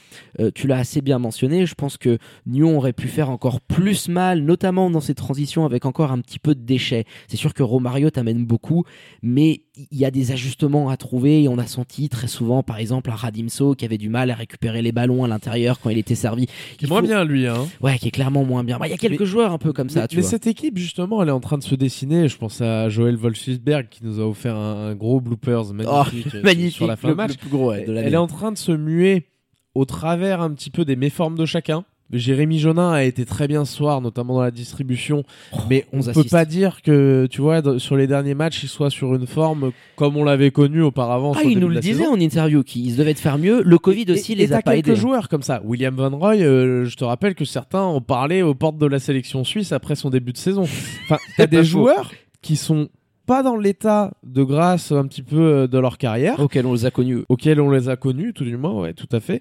tu 0.54 0.66
l'as 0.66 0.78
assez 0.78 1.00
bien 1.00 1.18
mentionné. 1.18 1.66
Je 1.66 1.74
pense 1.74 1.96
que 1.96 2.18
Nyon 2.46 2.76
aurait 2.76 2.92
pu 2.92 3.08
faire 3.08 3.30
encore 3.30 3.60
plus 3.60 4.08
mal, 4.08 4.42
notamment 4.42 4.90
dans 4.90 5.00
ces 5.00 5.14
transitions 5.14 5.64
avec 5.64 5.84
encore 5.84 6.12
un 6.12 6.20
petit 6.20 6.38
peu 6.38 6.49
de 6.54 6.60
déchets. 6.60 7.04
C'est 7.28 7.36
sûr 7.36 7.54
que 7.54 7.62
Romario 7.62 8.10
t'amène 8.10 8.44
beaucoup, 8.44 8.84
mais 9.22 9.62
il 9.90 9.98
y 9.98 10.04
a 10.04 10.10
des 10.10 10.32
ajustements 10.32 10.90
à 10.90 10.96
trouver 10.96 11.42
et 11.42 11.48
on 11.48 11.58
a 11.58 11.66
senti 11.66 12.08
très 12.08 12.26
souvent, 12.26 12.62
par 12.62 12.78
exemple, 12.78 13.10
un 13.10 13.14
Radimso 13.14 13.74
qui 13.74 13.84
avait 13.84 13.98
du 13.98 14.08
mal 14.08 14.30
à 14.30 14.34
récupérer 14.34 14.82
les 14.82 14.92
ballons 14.92 15.24
à 15.24 15.28
l'intérieur 15.28 15.80
quand 15.80 15.90
il 15.90 15.98
était 15.98 16.14
servi. 16.14 16.46
Qui 16.78 16.86
est 16.86 16.88
moins 16.88 17.02
bien 17.02 17.24
lui, 17.24 17.46
hein. 17.46 17.68
Ouais, 17.80 17.98
qui 17.98 18.08
est 18.08 18.12
clairement 18.12 18.44
moins 18.44 18.64
bien. 18.64 18.78
Bah, 18.78 18.88
il 18.88 18.90
y 18.90 18.94
a 18.94 18.98
quelques 18.98 19.24
joueurs 19.24 19.52
un 19.52 19.58
peu 19.58 19.72
comme 19.72 19.88
ça, 19.88 20.02
mais, 20.02 20.08
tu 20.08 20.16
mais 20.16 20.22
cette 20.22 20.46
équipe, 20.46 20.76
justement, 20.76 21.22
elle 21.22 21.28
est 21.28 21.32
en 21.32 21.40
train 21.40 21.58
de 21.58 21.62
se 21.62 21.74
dessiner. 21.74 22.28
Je 22.28 22.36
pense 22.36 22.60
à 22.60 22.88
Joël 22.88 23.16
Wolfsberg 23.16 23.88
qui 23.88 24.04
nous 24.04 24.20
a 24.20 24.24
offert 24.26 24.56
un, 24.56 24.94
gros 24.94 25.20
bloopers 25.20 25.72
magnifique, 25.72 26.26
oh, 26.34 26.38
magnifique 26.42 26.74
sur 26.74 26.86
la 26.86 26.96
fin 26.96 27.14
match. 27.14 27.36
plus 27.36 27.50
gros, 27.50 27.72
elle 27.72 27.96
est 27.96 28.16
en 28.16 28.26
train 28.26 28.52
de 28.52 28.58
se 28.58 28.72
muer 28.72 29.26
au 29.74 29.84
travers 29.84 30.40
un 30.40 30.52
petit 30.52 30.70
peu 30.70 30.84
des 30.84 30.96
méformes 30.96 31.36
de 31.36 31.46
chacun. 31.46 31.84
Jérémy 32.12 32.58
Jonin 32.58 32.92
a 32.92 33.04
été 33.04 33.24
très 33.24 33.46
bien 33.46 33.64
ce 33.64 33.76
soir, 33.76 34.00
notamment 34.00 34.34
dans 34.34 34.42
la 34.42 34.50
distribution. 34.50 35.24
Oh, 35.52 35.58
mais 35.68 35.86
on 35.92 35.98
ne 35.98 36.12
peut 36.12 36.24
pas 36.24 36.44
dire 36.44 36.82
que, 36.82 37.26
tu 37.30 37.40
vois, 37.40 37.78
sur 37.78 37.96
les 37.96 38.06
derniers 38.06 38.34
matchs, 38.34 38.62
il 38.64 38.68
soit 38.68 38.90
sur 38.90 39.14
une 39.14 39.26
forme 39.26 39.72
comme 39.96 40.16
on 40.16 40.24
l'avait 40.24 40.50
connu 40.50 40.82
auparavant. 40.82 41.32
Ah, 41.36 41.42
il 41.44 41.58
nous 41.58 41.68
le 41.68 41.80
disait 41.80 42.06
en 42.06 42.18
interview 42.18 42.62
qu'ils 42.62 42.96
devaient 42.96 43.14
faire 43.14 43.38
mieux. 43.38 43.62
Le 43.62 43.78
Covid 43.78 44.10
aussi 44.10 44.34
les 44.34 44.52
a 44.52 44.62
pas 44.62 44.74
quelques 44.74 44.94
joueurs 44.94 45.28
comme 45.28 45.42
ça. 45.42 45.60
William 45.64 45.94
Van 45.94 46.16
Roy, 46.16 46.36
euh, 46.36 46.84
je 46.84 46.96
te 46.96 47.04
rappelle 47.04 47.34
que 47.34 47.44
certains 47.44 47.84
ont 47.84 48.00
parlé 48.00 48.42
aux 48.42 48.54
portes 48.54 48.78
de 48.78 48.86
la 48.86 48.98
sélection 48.98 49.44
suisse 49.44 49.72
après 49.72 49.94
son 49.94 50.10
début 50.10 50.32
de 50.32 50.38
saison. 50.38 50.64
Enfin, 51.04 51.18
t'as 51.36 51.46
des 51.46 51.64
joueurs 51.64 52.12
qui 52.42 52.56
sont 52.56 52.88
pas 53.30 53.44
dans 53.44 53.56
l'état 53.56 54.10
de 54.24 54.42
grâce 54.42 54.90
un 54.90 55.06
petit 55.06 55.22
peu 55.22 55.40
euh, 55.40 55.66
de 55.68 55.78
leur 55.78 55.98
carrière. 55.98 56.40
Auquel 56.40 56.66
on 56.66 56.72
les 56.72 56.84
a 56.84 56.90
connus. 56.90 57.22
Auquel 57.28 57.60
on 57.60 57.70
les 57.70 57.88
a 57.88 57.94
connus, 57.94 58.32
tout 58.32 58.42
du 58.42 58.56
moins, 58.56 58.72
ouais, 58.72 58.92
tout 58.92 59.06
à 59.12 59.20
fait. 59.20 59.40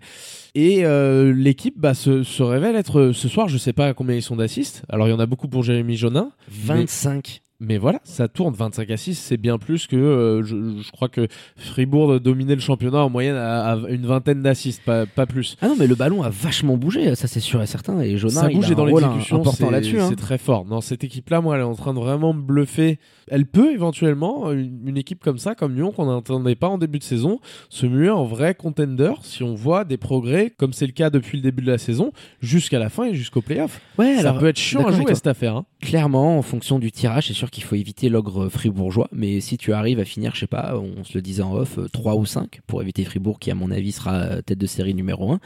Et 0.54 0.86
euh, 0.86 1.34
l'équipe 1.34 1.74
bah, 1.76 1.96
se, 1.96 2.22
se, 2.22 2.44
révèle 2.44 2.76
être, 2.76 3.14
ce 3.14 3.28
soir, 3.28 3.48
je 3.48 3.58
sais 3.58 3.74
pas 3.74 3.96
combien 3.96 4.16
ils 4.16 4.22
sont 4.22 4.36
d'assistes. 4.36 4.84
Alors 4.90 5.08
il 5.08 5.10
y 5.10 5.14
en 5.14 5.20
a 5.20 5.26
beaucoup 5.26 5.48
pour 5.48 5.64
Jérémy 5.64 5.96
Jonin. 5.96 6.30
25. 6.50 7.42
Mais 7.62 7.78
voilà, 7.78 8.00
ça 8.06 8.30
tourne 8.30 8.54
25 8.54 8.90
à 8.90 8.96
6, 8.96 9.16
c'est 9.16 9.36
bien 9.36 9.58
plus 9.58 9.86
que 9.86 9.98
euh, 9.98 10.44
je, 10.44 10.90
crois 10.94 11.10
que 11.10 11.28
Fribourg 11.58 12.22
dominait 12.22 12.56
le 12.56 12.62
championnat 12.62 13.00
en 13.00 13.10
moyenne 13.10 13.36
à, 13.36 13.78
une 13.90 14.06
vingtaine 14.06 14.42
d'assists, 14.42 14.82
pas, 14.82 15.06
pas, 15.06 15.26
plus. 15.26 15.58
Ah 15.62 15.68
non, 15.68 15.76
mais 15.78 15.86
le 15.86 15.96
ballon 15.96 16.24
a 16.24 16.30
vachement 16.30 16.78
bougé, 16.78 17.14
ça 17.16 17.28
c'est 17.28 17.42
sûr 17.42 17.62
et 17.62 17.68
certain. 17.68 18.00
Et 18.00 18.18
Jonas, 18.18 18.42
ça 18.42 18.48
bouge 18.48 18.74
dans 18.74 18.86
l'exécution, 18.86 19.42
important 19.42 19.72
là-dessus. 19.72 20.00
Hein. 20.00 20.08
C'est 20.10 20.16
très 20.16 20.38
fort. 20.38 20.64
Non, 20.66 20.80
cette 20.80 21.04
équipe-là, 21.04 21.42
moi, 21.42 21.56
elle 21.56 21.62
est 21.62 21.66
en 21.66 21.76
train 21.76 21.94
de 21.94 22.00
vraiment 22.00 22.32
me 22.32 22.42
bluffer. 22.42 22.98
Elle 23.28 23.46
peut 23.46 23.74
éventuellement, 23.74 24.54
une, 24.54 24.98
équipe 24.98 25.22
comme 25.22 25.38
ça, 25.38 25.54
comme 25.54 25.76
Lyon, 25.76 25.92
qu'on 25.92 26.06
n'entendait 26.06 26.56
pas 26.56 26.70
en 26.70 26.78
début 26.78 27.00
de 27.00 27.04
saison, 27.04 27.42
se 27.70 27.86
muer 27.86 28.10
en 28.10 28.24
vrai 28.24 28.56
contender 28.56 29.12
si 29.22 29.44
on 29.44 29.54
voit 29.54 29.84
des 29.84 29.98
progrès, 29.98 30.50
comme 30.58 30.72
c'est 30.72 30.88
le 30.88 30.94
cas 30.94 31.10
depuis 31.10 31.38
le 31.38 31.44
début 31.44 31.62
de 31.62 31.72
la 31.72 31.78
saison, 31.78 32.14
jusqu'à 32.42 32.80
la 32.80 32.88
fin 32.88 33.04
et 33.04 33.14
jusqu'au 33.14 33.42
playoff. 33.42 33.82
Ouais, 33.98 34.22
ça 34.22 34.32
peut 34.32 34.48
être 34.48 34.58
chiant 34.58 34.88
à 34.88 34.94
jouer 34.94 35.14
cette 35.14 35.28
affaire. 35.28 35.58
Hein. 35.58 35.66
Clairement, 35.82 36.38
en 36.38 36.42
fonction 36.42 36.80
du 36.80 36.92
tirage, 36.92 37.28
c'est 37.28 37.34
sûr 37.34 37.49
qu'il 37.50 37.64
faut 37.64 37.76
éviter 37.76 38.10
l'ogre 38.10 38.50
fribourgeois. 38.50 39.08
Mais 39.12 39.40
si 39.40 39.58
tu 39.58 39.74
arrives 39.74 40.00
à 40.00 40.06
finir, 40.06 40.34
je 40.36 40.42
sais 40.42 40.48
pas, 40.48 40.78
on 40.78 41.04
se 41.04 41.14
le 41.14 41.22
disait 41.22 41.44
en 41.44 41.54
off, 41.54 41.80
3 41.92 42.14
euh, 42.14 42.18
ou 42.18 42.26
5 42.26 42.62
pour 42.68 42.82
éviter 42.82 43.04
Fribourg, 43.04 43.40
qui 43.40 43.52
à 43.52 43.56
mon 43.56 43.72
avis 43.72 43.92
sera 43.92 44.16
euh, 44.16 44.42
tête 44.42 44.58
de 44.58 44.66
série 44.66 44.94
numéro 44.94 45.32
1, 45.32 45.40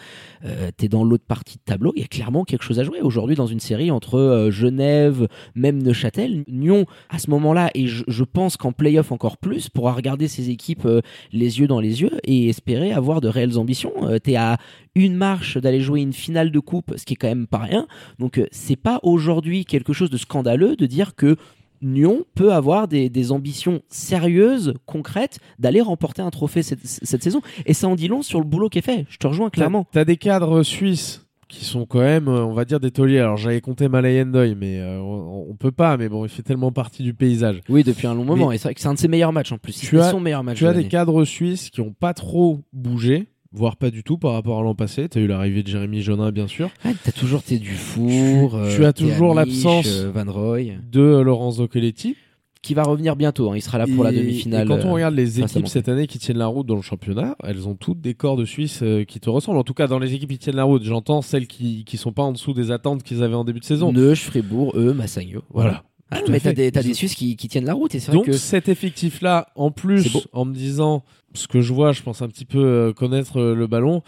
euh, 0.45 0.72
t'es 0.75 0.88
dans 0.88 1.03
l'autre 1.03 1.25
partie 1.27 1.57
de 1.57 1.63
tableau. 1.63 1.93
Il 1.95 2.01
y 2.01 2.05
a 2.05 2.07
clairement 2.07 2.43
quelque 2.43 2.63
chose 2.63 2.79
à 2.79 2.83
jouer 2.83 3.01
aujourd'hui 3.01 3.36
dans 3.36 3.48
une 3.48 3.60
série 3.60 3.91
entre 3.91 4.50
Genève, 4.51 5.27
même 5.55 5.81
Neuchâtel. 5.81 6.43
Nyon, 6.48 6.86
à 7.10 7.19
ce 7.19 7.29
moment-là, 7.29 7.69
et 7.75 7.88
je, 7.88 8.24
pense 8.24 8.57
qu'en 8.57 8.72
playoff 8.72 9.12
encore 9.12 9.38
plus, 9.38 9.69
pourra 9.69 9.93
regarder 9.93 10.27
ces 10.27 10.50
équipes 10.50 10.88
les 11.31 11.60
yeux 11.60 11.67
dans 11.67 11.79
les 11.79 12.01
yeux 12.01 12.19
et 12.24 12.50
espérer 12.50 12.91
avoir 12.91 13.22
de 13.22 13.27
réelles 13.27 13.60
ambitions. 13.60 13.93
t'es 14.24 14.36
à 14.36 14.57
une 14.95 15.15
marche 15.15 15.57
d'aller 15.57 15.81
jouer 15.81 16.01
une 16.01 16.13
finale 16.13 16.51
de 16.51 16.60
coupe, 16.60 16.93
ce 16.95 17.05
qui 17.05 17.13
est 17.13 17.17
quand 17.17 17.27
même 17.27 17.48
pas 17.48 17.60
rien. 17.60 17.88
Donc 18.19 18.41
c'est 18.51 18.75
pas 18.75 19.00
aujourd'hui 19.03 19.65
quelque 19.65 19.93
chose 19.93 20.10
de 20.10 20.17
scandaleux 20.17 20.75
de 20.75 20.86
dire 20.86 21.15
que 21.15 21.38
Nyon 21.83 22.25
peut 22.35 22.53
avoir 22.53 22.87
des, 22.87 23.31
ambitions 23.31 23.81
sérieuses, 23.89 24.73
concrètes, 24.85 25.39
d'aller 25.59 25.81
remporter 25.81 26.21
un 26.21 26.29
trophée 26.29 26.63
cette, 26.63 27.23
saison. 27.23 27.41
Et 27.65 27.73
ça 27.73 27.87
en 27.87 27.95
dit 27.95 28.07
long 28.07 28.21
sur 28.21 28.39
le 28.39 28.45
boulot 28.45 28.69
qui 28.69 28.79
est 28.79 28.83
fait. 28.83 29.05
Je 29.09 29.17
te 29.17 29.27
rejoins 29.27 29.49
clairement. 29.49 29.85
T'as 29.91 30.05
des 30.05 30.17
cadres 30.17 30.63
suisses 30.63 31.25
qui 31.47 31.65
sont 31.65 31.85
quand 31.85 31.99
même, 31.99 32.27
euh, 32.27 32.43
on 32.43 32.53
va 32.53 32.65
dire, 32.65 32.79
des 32.79 32.91
tauliers. 32.91 33.19
Alors 33.19 33.37
j'avais 33.37 33.61
compté 33.61 33.87
Malayendoy, 33.87 34.55
mais 34.55 34.79
euh, 34.79 34.99
on, 34.99 35.55
peut 35.55 35.71
pas. 35.71 35.97
Mais 35.97 36.09
bon, 36.09 36.25
il 36.25 36.29
fait 36.29 36.41
tellement 36.41 36.71
partie 36.71 37.03
du 37.03 37.13
paysage. 37.13 37.61
Oui, 37.69 37.83
depuis 37.83 38.07
un 38.07 38.15
long 38.15 38.25
moment. 38.25 38.51
et 38.51 38.57
c'est 38.57 38.69
vrai 38.69 38.73
que 38.73 38.81
c'est 38.81 38.87
un 38.87 38.95
de 38.95 38.99
ses 38.99 39.07
meilleurs 39.07 39.33
matchs 39.33 39.51
en 39.51 39.57
plus. 39.57 39.79
Tu 39.79 39.99
as, 39.99 40.09
son 40.09 40.19
meilleur 40.19 40.43
match. 40.43 40.57
Tu 40.57 40.65
as 40.65 40.73
des 40.73 40.87
cadres 40.87 41.23
suisses 41.25 41.69
qui 41.69 41.81
ont 41.81 41.93
pas 41.93 42.13
trop 42.13 42.61
bougé 42.73 43.27
voire 43.53 43.77
pas 43.77 43.91
du 43.91 44.03
tout 44.03 44.17
par 44.17 44.33
rapport 44.33 44.60
à 44.60 44.63
l'an 44.63 44.75
passé. 44.75 45.07
Tu 45.10 45.19
as 45.19 45.22
eu 45.22 45.27
l'arrivée 45.27 45.63
de 45.63 45.67
Jérémy 45.67 46.01
Jonin, 46.01 46.31
bien 46.31 46.48
sûr. 46.48 46.69
tu 46.81 46.89
as 47.10 47.12
toujours 47.12 47.43
tes 47.43 47.60
Dufour. 47.60 48.60
Tu, 48.69 48.75
tu 48.77 48.86
as 48.86 48.93
toujours 48.93 49.33
l'absence 49.36 49.88
euh, 49.88 50.12
Van 50.13 50.31
Roy. 50.31 50.60
de 50.91 51.01
Lorenzo 51.22 51.67
Coletti. 51.67 52.15
qui 52.62 52.74
va 52.74 52.83
revenir 52.83 53.15
bientôt. 53.15 53.51
hein. 53.51 53.55
Il 53.57 53.62
sera 53.62 53.77
là 53.77 53.86
pour 53.88 54.03
la 54.03 54.12
demi-finale. 54.12 54.67
quand 54.67 54.79
on 54.86 54.89
euh, 54.89 54.93
regarde 54.93 55.15
les 55.15 55.39
équipes 55.41 55.67
cette 55.67 55.89
année 55.89 56.07
qui 56.07 56.17
tiennent 56.17 56.38
la 56.38 56.48
route 56.48 56.65
dans 56.65 56.75
le 56.77 56.81
championnat, 56.81 57.36
elles 57.43 57.67
ont 57.67 57.75
toutes 57.75 58.00
des 58.01 58.13
corps 58.13 58.38
de 58.38 58.45
Suisse 58.45 58.79
euh, 58.83 59.03
qui 59.03 59.19
te 59.19 59.29
ressemblent. 59.29 59.57
En 59.60 59.63
tout 59.63 59.74
cas, 59.74 59.88
dans 59.88 60.00
les 60.00 60.13
équipes 60.13 60.29
qui 60.31 60.38
tiennent 60.39 60.55
la 60.55 60.63
route, 60.63 60.83
j'entends 60.83 61.22
celles 61.22 61.45
qui 61.48 61.83
qui 61.86 61.98
sont 61.98 62.13
pas 62.13 62.24
en 62.24 62.31
dessous 62.31 62.53
des 62.53 62.72
attentes 62.72 63.03
qu'ils 63.03 63.22
avaient 63.22 63.36
en 63.36 63.43
début 63.43 63.60
de 63.60 63.65
saison. 63.65 63.91
Neuch, 63.91 64.22
Fribourg, 64.24 64.74
eux, 64.75 64.93
Massagno. 64.93 65.41
Voilà. 65.50 65.83
Ah, 66.15 66.20
mais 66.29 66.39
t'as 66.39 66.53
des, 66.53 66.72
des 66.72 66.93
Suisses 66.93 67.15
qui, 67.15 67.36
qui 67.36 67.48
tiennent 67.48 67.65
la 67.65 67.74
route 67.74 67.96
et 67.96 68.00
c'est 68.00 68.08
vrai 68.08 68.17
Donc 68.17 68.25
que 68.25 68.34
cet 68.34 68.70
effectif-là, 68.70 69.48
en 69.55 69.72
plus, 69.72 70.27
en 70.34 70.46
me 70.46 70.53
disant 70.53 71.03
ce 71.34 71.48
que 71.48 71.62
je 71.62 71.74
vois, 71.74 71.91
je 71.91 72.01
pense 72.01 72.22
un 72.22 72.27
petit 72.27 72.46
peu 72.46 72.63
euh, 72.63 72.93
connaître 72.93 73.39
euh, 73.39 73.55
le 73.55 73.67
ballon, 73.67 74.03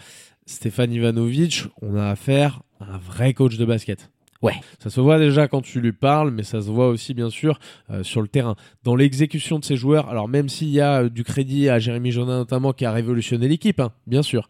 Stéphane 0.46 0.92
Ivanovic, 0.92 1.64
on 1.82 1.96
a 1.96 2.08
affaire 2.08 2.62
à 2.80 2.94
un 2.94 2.98
vrai 2.98 3.34
coach 3.34 3.56
de 3.56 3.64
basket. 3.64 4.10
Ouais. 4.42 4.54
Ça 4.78 4.90
se 4.90 5.00
voit 5.00 5.18
déjà 5.18 5.48
quand 5.48 5.62
tu 5.62 5.80
lui 5.80 5.92
parles, 5.92 6.30
mais 6.30 6.42
ça 6.42 6.60
se 6.60 6.70
voit 6.70 6.88
aussi 6.88 7.14
bien 7.14 7.30
sûr 7.30 7.58
euh, 7.90 8.02
sur 8.02 8.22
le 8.22 8.28
terrain. 8.28 8.54
Dans 8.84 8.94
l'exécution 8.94 9.58
de 9.58 9.64
ses 9.64 9.76
joueurs, 9.76 10.08
alors 10.08 10.28
même 10.28 10.48
s'il 10.48 10.68
y 10.68 10.80
a 10.80 11.02
euh, 11.02 11.08
du 11.08 11.24
crédit 11.24 11.68
à 11.68 11.78
Jérémy 11.78 12.12
Jonin 12.12 12.38
notamment 12.38 12.72
qui 12.72 12.84
a 12.84 12.92
révolutionné 12.92 13.48
l'équipe, 13.48 13.80
hein, 13.80 13.92
bien 14.06 14.22
sûr. 14.22 14.48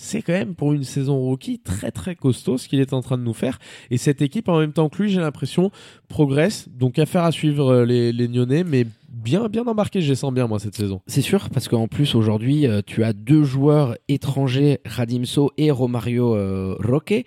C'est 0.00 0.22
quand 0.22 0.32
même 0.32 0.54
pour 0.54 0.72
une 0.72 0.84
saison 0.84 1.18
rookie 1.18 1.58
très 1.58 1.90
très 1.90 2.14
costaud 2.14 2.56
ce 2.56 2.68
qu'il 2.68 2.78
est 2.78 2.92
en 2.92 3.00
train 3.00 3.18
de 3.18 3.24
nous 3.24 3.34
faire. 3.34 3.58
Et 3.90 3.98
cette 3.98 4.22
équipe, 4.22 4.48
en 4.48 4.58
même 4.58 4.72
temps 4.72 4.88
que 4.88 5.02
lui, 5.02 5.10
j'ai 5.10 5.20
l'impression, 5.20 5.72
progresse. 6.08 6.68
Donc 6.68 6.98
affaire 7.00 7.24
à 7.24 7.32
suivre 7.32 7.68
euh, 7.68 7.84
les, 7.84 8.12
les 8.12 8.28
Nyonnais, 8.28 8.62
mais 8.62 8.86
bien 9.08 9.48
bien 9.48 9.66
embarqué, 9.66 10.00
je 10.00 10.10
les 10.10 10.14
sens 10.14 10.32
bien 10.32 10.46
moi 10.46 10.60
cette 10.60 10.76
saison. 10.76 11.00
C'est 11.06 11.20
sûr, 11.20 11.50
parce 11.50 11.66
qu'en 11.66 11.88
plus 11.88 12.14
aujourd'hui, 12.14 12.66
euh, 12.66 12.80
tu 12.86 13.02
as 13.02 13.12
deux 13.12 13.42
joueurs 13.42 13.96
étrangers, 14.06 14.78
Radimso 14.84 15.50
et 15.56 15.72
Romario 15.72 16.36
euh, 16.36 16.76
Roque, 16.78 17.24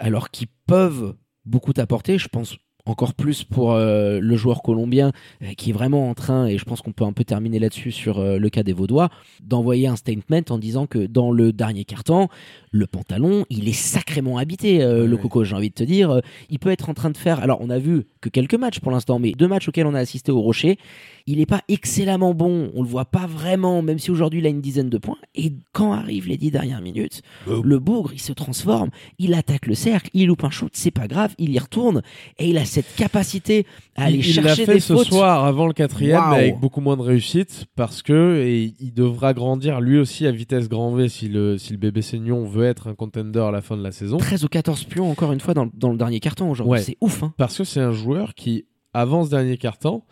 alors 0.00 0.30
qui 0.30 0.46
peuvent 0.66 1.14
beaucoup 1.44 1.72
t'apporter. 1.72 2.18
Je 2.18 2.28
pense 2.28 2.56
encore 2.88 3.14
plus 3.14 3.44
pour 3.44 3.72
euh, 3.72 4.18
le 4.20 4.36
joueur 4.36 4.62
colombien 4.62 5.12
euh, 5.42 5.52
qui 5.56 5.70
est 5.70 5.72
vraiment 5.72 6.08
en 6.08 6.14
train, 6.14 6.46
et 6.46 6.58
je 6.58 6.64
pense 6.64 6.80
qu'on 6.80 6.92
peut 6.92 7.04
un 7.04 7.12
peu 7.12 7.24
terminer 7.24 7.58
là-dessus 7.58 7.92
sur 7.92 8.18
euh, 8.18 8.38
le 8.38 8.50
cas 8.50 8.62
des 8.62 8.72
Vaudois, 8.72 9.10
d'envoyer 9.42 9.88
un 9.88 9.96
statement 9.96 10.42
en 10.50 10.58
disant 10.58 10.86
que 10.86 11.06
dans 11.06 11.30
le 11.30 11.52
dernier 11.52 11.84
carton, 11.84 12.28
le 12.70 12.86
pantalon, 12.86 13.44
il 13.50 13.68
est 13.68 13.72
sacrément 13.72 14.38
habité, 14.38 14.78
le 14.78 15.16
coco, 15.16 15.42
j'ai 15.42 15.56
envie 15.56 15.70
de 15.70 15.74
te 15.74 15.84
dire. 15.84 16.20
Il 16.50 16.58
peut 16.58 16.70
être 16.70 16.90
en 16.90 16.94
train 16.94 17.08
de 17.08 17.16
faire, 17.16 17.40
alors 17.40 17.58
on 17.62 17.70
a 17.70 17.78
vu 17.78 18.04
que 18.20 18.28
quelques 18.28 18.54
matchs 18.54 18.80
pour 18.80 18.92
l'instant, 18.92 19.18
mais 19.18 19.32
deux 19.32 19.48
matchs 19.48 19.68
auxquels 19.68 19.86
on 19.86 19.94
a 19.94 19.98
assisté 19.98 20.32
au 20.32 20.40
Rocher, 20.42 20.78
il 21.26 21.38
n'est 21.38 21.46
pas 21.46 21.62
excellemment 21.68 22.34
bon, 22.34 22.70
on 22.74 22.82
le 22.82 22.88
voit 22.88 23.06
pas 23.06 23.26
vraiment, 23.26 23.80
même 23.82 23.98
si 23.98 24.10
aujourd'hui 24.10 24.40
il 24.40 24.46
a 24.46 24.50
une 24.50 24.60
dizaine 24.60 24.90
de 24.90 24.98
points. 24.98 25.18
Et 25.34 25.52
quand 25.72 25.92
arrivent 25.92 26.28
les 26.28 26.36
dix 26.36 26.50
dernières 26.50 26.80
minutes, 26.82 27.22
le 27.46 27.78
bougre, 27.78 28.12
il 28.12 28.20
se 28.20 28.32
transforme, 28.32 28.90
il 29.18 29.34
attaque 29.34 29.66
le 29.66 29.74
cercle, 29.74 30.10
il 30.12 30.26
loupe 30.26 30.44
un 30.44 30.50
shoot, 30.50 30.72
c'est 30.74 30.90
pas 30.90 31.06
grave, 31.06 31.34
il 31.38 31.50
y 31.50 31.58
retourne, 31.58 32.02
et 32.38 32.50
il 32.50 32.58
a 32.58 32.64
cette 32.82 32.94
capacité 32.96 33.66
à 33.96 34.04
aller 34.04 34.18
il 34.18 34.22
chercher 34.24 34.64
fait 34.66 34.74
des 34.74 34.80
ce 34.80 34.94
fautes. 34.94 35.06
soir 35.06 35.44
avant 35.44 35.66
le 35.66 35.72
quatrième, 35.72 36.20
mais 36.30 36.36
avec 36.36 36.60
beaucoup 36.60 36.80
moins 36.80 36.96
de 36.96 37.02
réussite 37.02 37.66
parce 37.76 38.02
que 38.02 38.42
et 38.44 38.72
il 38.80 38.92
devra 38.94 39.34
grandir 39.34 39.80
lui 39.80 39.98
aussi 39.98 40.26
à 40.26 40.30
vitesse 40.30 40.68
grand 40.68 40.92
V 40.94 41.08
si 41.08 41.28
le 41.28 41.58
si 41.58 41.72
le 41.72 41.78
bébé 41.78 42.02
Seignon 42.02 42.44
veut 42.44 42.64
être 42.66 42.88
un 42.88 42.94
contender 42.94 43.40
à 43.40 43.50
la 43.50 43.60
fin 43.62 43.76
de 43.76 43.82
la 43.82 43.92
saison. 43.92 44.18
13 44.18 44.44
ou 44.44 44.48
14 44.48 44.84
pions 44.84 45.10
encore 45.10 45.32
une 45.32 45.40
fois 45.40 45.54
dans, 45.54 45.64
le- 45.64 45.70
dans 45.74 45.90
le 45.90 45.96
dernier 45.98 46.20
carton 46.20 46.50
aujourd'hui, 46.50 46.72
Ouais. 46.72 46.82
c'est 46.82 46.96
ouf. 47.00 47.22
Hein. 47.22 47.32
Parce 47.36 47.58
que 47.58 47.64
c'est 47.64 47.80
un 47.80 47.92
joueur 47.92 48.34
qui, 48.34 48.66
avant 48.94 49.24
ce 49.24 49.30
dernier 49.30 49.56
quart-temps, 49.56 50.04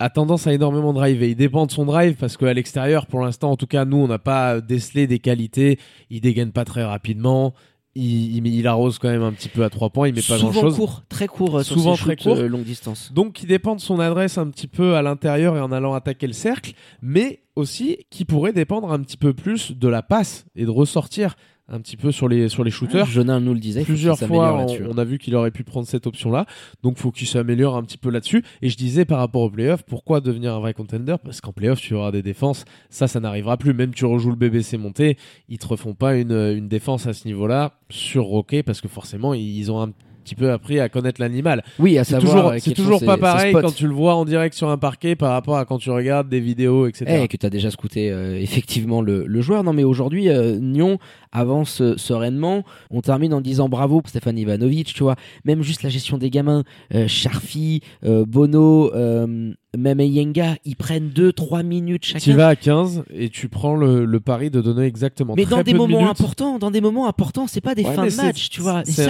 a 0.00 0.10
tendance 0.10 0.46
à 0.48 0.52
énormément 0.52 0.92
driver. 0.92 1.28
Il 1.30 1.36
dépend 1.36 1.66
de 1.66 1.70
son 1.70 1.84
drive 1.84 2.16
parce 2.16 2.36
qu'à 2.36 2.52
l'extérieur, 2.52 3.06
pour 3.06 3.20
l'instant, 3.20 3.52
en 3.52 3.56
tout 3.56 3.68
cas, 3.68 3.84
nous, 3.84 3.98
on 3.98 4.08
n'a 4.08 4.18
pas 4.18 4.60
décelé 4.60 5.06
des 5.06 5.20
qualités. 5.20 5.78
Il 6.10 6.20
dégaine 6.20 6.50
pas 6.50 6.64
très 6.64 6.82
rapidement. 6.82 7.54
Il, 7.96 8.36
il, 8.38 8.46
il 8.46 8.66
arrose 8.66 8.98
quand 8.98 9.08
même 9.08 9.22
un 9.22 9.32
petit 9.32 9.48
peu 9.48 9.62
à 9.64 9.70
trois 9.70 9.90
points. 9.90 10.08
Il 10.08 10.14
met 10.14 10.20
pas 10.22 10.36
Souvent 10.38 10.50
grand-chose. 10.50 10.76
court, 10.76 11.02
très 11.08 11.28
court 11.28 11.58
euh, 11.58 11.62
sur 11.62 11.76
Souvent 11.76 11.94
ses 11.94 12.02
très 12.02 12.12
shoots, 12.16 12.22
court. 12.24 12.36
euh, 12.38 12.48
longue 12.48 12.64
distance. 12.64 13.12
Donc, 13.12 13.34
qui 13.34 13.46
dépend 13.46 13.76
de 13.76 13.80
son 13.80 14.00
adresse 14.00 14.36
un 14.36 14.48
petit 14.48 14.66
peu 14.66 14.96
à 14.96 15.02
l'intérieur 15.02 15.56
et 15.56 15.60
en 15.60 15.70
allant 15.70 15.94
attaquer 15.94 16.26
le 16.26 16.32
cercle, 16.32 16.72
mais 17.02 17.42
aussi 17.54 17.98
qui 18.10 18.24
pourrait 18.24 18.52
dépendre 18.52 18.90
un 18.90 18.98
petit 19.00 19.16
peu 19.16 19.32
plus 19.32 19.72
de 19.72 19.86
la 19.88 20.02
passe 20.02 20.44
et 20.56 20.64
de 20.64 20.70
ressortir 20.70 21.36
un 21.68 21.80
petit 21.80 21.96
peu 21.96 22.12
sur 22.12 22.28
les, 22.28 22.48
sur 22.48 22.62
les 22.62 22.70
shooters. 22.70 23.06
Jonin 23.06 23.40
nous 23.40 23.54
le 23.54 23.60
disait, 23.60 23.84
Plusieurs 23.84 24.18
fois, 24.18 24.66
on, 24.86 24.98
a 24.98 25.04
vu 25.04 25.18
qu'il 25.18 25.34
aurait 25.34 25.50
pu 25.50 25.64
prendre 25.64 25.86
cette 25.86 26.06
option-là. 26.06 26.46
Donc, 26.82 26.98
faut 26.98 27.10
qu'il 27.10 27.26
s'améliore 27.26 27.76
un 27.76 27.82
petit 27.82 27.96
peu 27.96 28.10
là-dessus. 28.10 28.44
Et 28.60 28.68
je 28.68 28.76
disais 28.76 29.04
par 29.04 29.18
rapport 29.18 29.42
aux 29.42 29.50
playoffs, 29.50 29.82
pourquoi 29.82 30.20
devenir 30.20 30.54
un 30.54 30.60
vrai 30.60 30.74
contender? 30.74 31.16
Parce 31.24 31.40
qu'en 31.40 31.52
playoffs, 31.52 31.80
tu 31.80 31.94
auras 31.94 32.12
des 32.12 32.22
défenses. 32.22 32.64
Ça, 32.90 33.08
ça 33.08 33.18
n'arrivera 33.20 33.56
plus. 33.56 33.72
Même 33.72 33.94
tu 33.94 34.04
rejoues 34.04 34.30
le 34.30 34.36
BBC 34.36 34.76
monté, 34.76 35.16
ils 35.48 35.58
te 35.58 35.66
refont 35.66 35.94
pas 35.94 36.16
une, 36.16 36.32
une 36.32 36.68
défense 36.68 37.06
à 37.06 37.14
ce 37.14 37.26
niveau-là 37.26 37.72
sur 37.88 38.24
Rocket 38.24 38.64
parce 38.66 38.80
que 38.80 38.88
forcément, 38.88 39.32
ils 39.32 39.72
ont 39.72 39.80
un 39.80 39.92
petit 40.24 40.34
peu 40.34 40.50
appris 40.50 40.80
à 40.80 40.88
connaître 40.88 41.20
l'animal. 41.20 41.62
Oui, 41.78 41.98
à 41.98 42.04
savoir 42.04 42.32
toujours, 42.32 42.50
euh, 42.50 42.56
c'est 42.58 42.74
toujours 42.74 43.04
pas 43.04 43.18
pareil 43.18 43.52
quand 43.52 43.74
tu 43.74 43.86
le 43.86 43.92
vois 43.92 44.14
en 44.14 44.24
direct 44.24 44.54
sur 44.54 44.70
un 44.70 44.78
parquet 44.78 45.14
par 45.14 45.32
rapport 45.32 45.56
à 45.56 45.64
quand 45.64 45.78
tu 45.78 45.90
regardes 45.90 46.28
des 46.28 46.40
vidéos, 46.40 46.86
etc. 46.86 47.20
Eh, 47.22 47.28
que 47.28 47.36
tu 47.36 47.46
as 47.46 47.50
déjà 47.50 47.70
scouté 47.70 48.10
euh, 48.10 48.40
effectivement 48.40 49.02
le, 49.02 49.26
le 49.26 49.40
joueur. 49.42 49.62
Non, 49.62 49.72
mais 49.72 49.84
aujourd'hui, 49.84 50.30
euh, 50.30 50.58
Nyon 50.58 50.98
avance 51.34 51.80
euh, 51.82 51.94
sereinement. 51.98 52.62
On 52.90 53.00
termine 53.02 53.34
en 53.34 53.40
disant 53.42 53.68
bravo 53.68 54.00
pour 54.00 54.08
Stéphane 54.08 54.38
Ivanovic, 54.38 54.94
tu 54.94 55.02
vois. 55.02 55.16
Même 55.44 55.62
juste 55.62 55.82
la 55.82 55.90
gestion 55.90 56.16
des 56.16 56.30
gamins, 56.30 56.62
euh, 56.94 57.06
Charfi, 57.08 57.80
euh, 58.04 58.24
Bono, 58.26 58.92
euh, 58.94 59.52
même 59.76 60.00
Yenga, 60.00 60.54
ils 60.64 60.76
prennent 60.76 61.10
2-3 61.10 61.64
minutes 61.64 62.02
Tu 62.02 62.12
chacun. 62.12 62.36
vas 62.36 62.48
à 62.48 62.56
15 62.56 63.02
et 63.12 63.28
tu 63.28 63.48
prends 63.48 63.74
le, 63.74 64.04
le 64.04 64.20
pari 64.20 64.48
de 64.50 64.60
donner 64.60 64.84
exactement 64.86 65.34
Mais 65.36 65.42
très 65.44 65.56
dans 65.56 65.62
des 65.62 65.72
peu 65.72 65.78
moments 65.78 65.98
minutes. 65.98 66.10
importants, 66.12 66.58
dans 66.58 66.70
des 66.70 66.80
moments 66.80 67.08
importants, 67.08 67.46
c'est 67.48 67.60
pas 67.60 67.74
des 67.74 67.82
Ouais, 67.82 67.94
fins 67.94 68.06
de 68.06 68.14
match, 68.14 68.48
tu 68.50 68.60
vois. 68.60 68.82
C'est- 68.84 69.08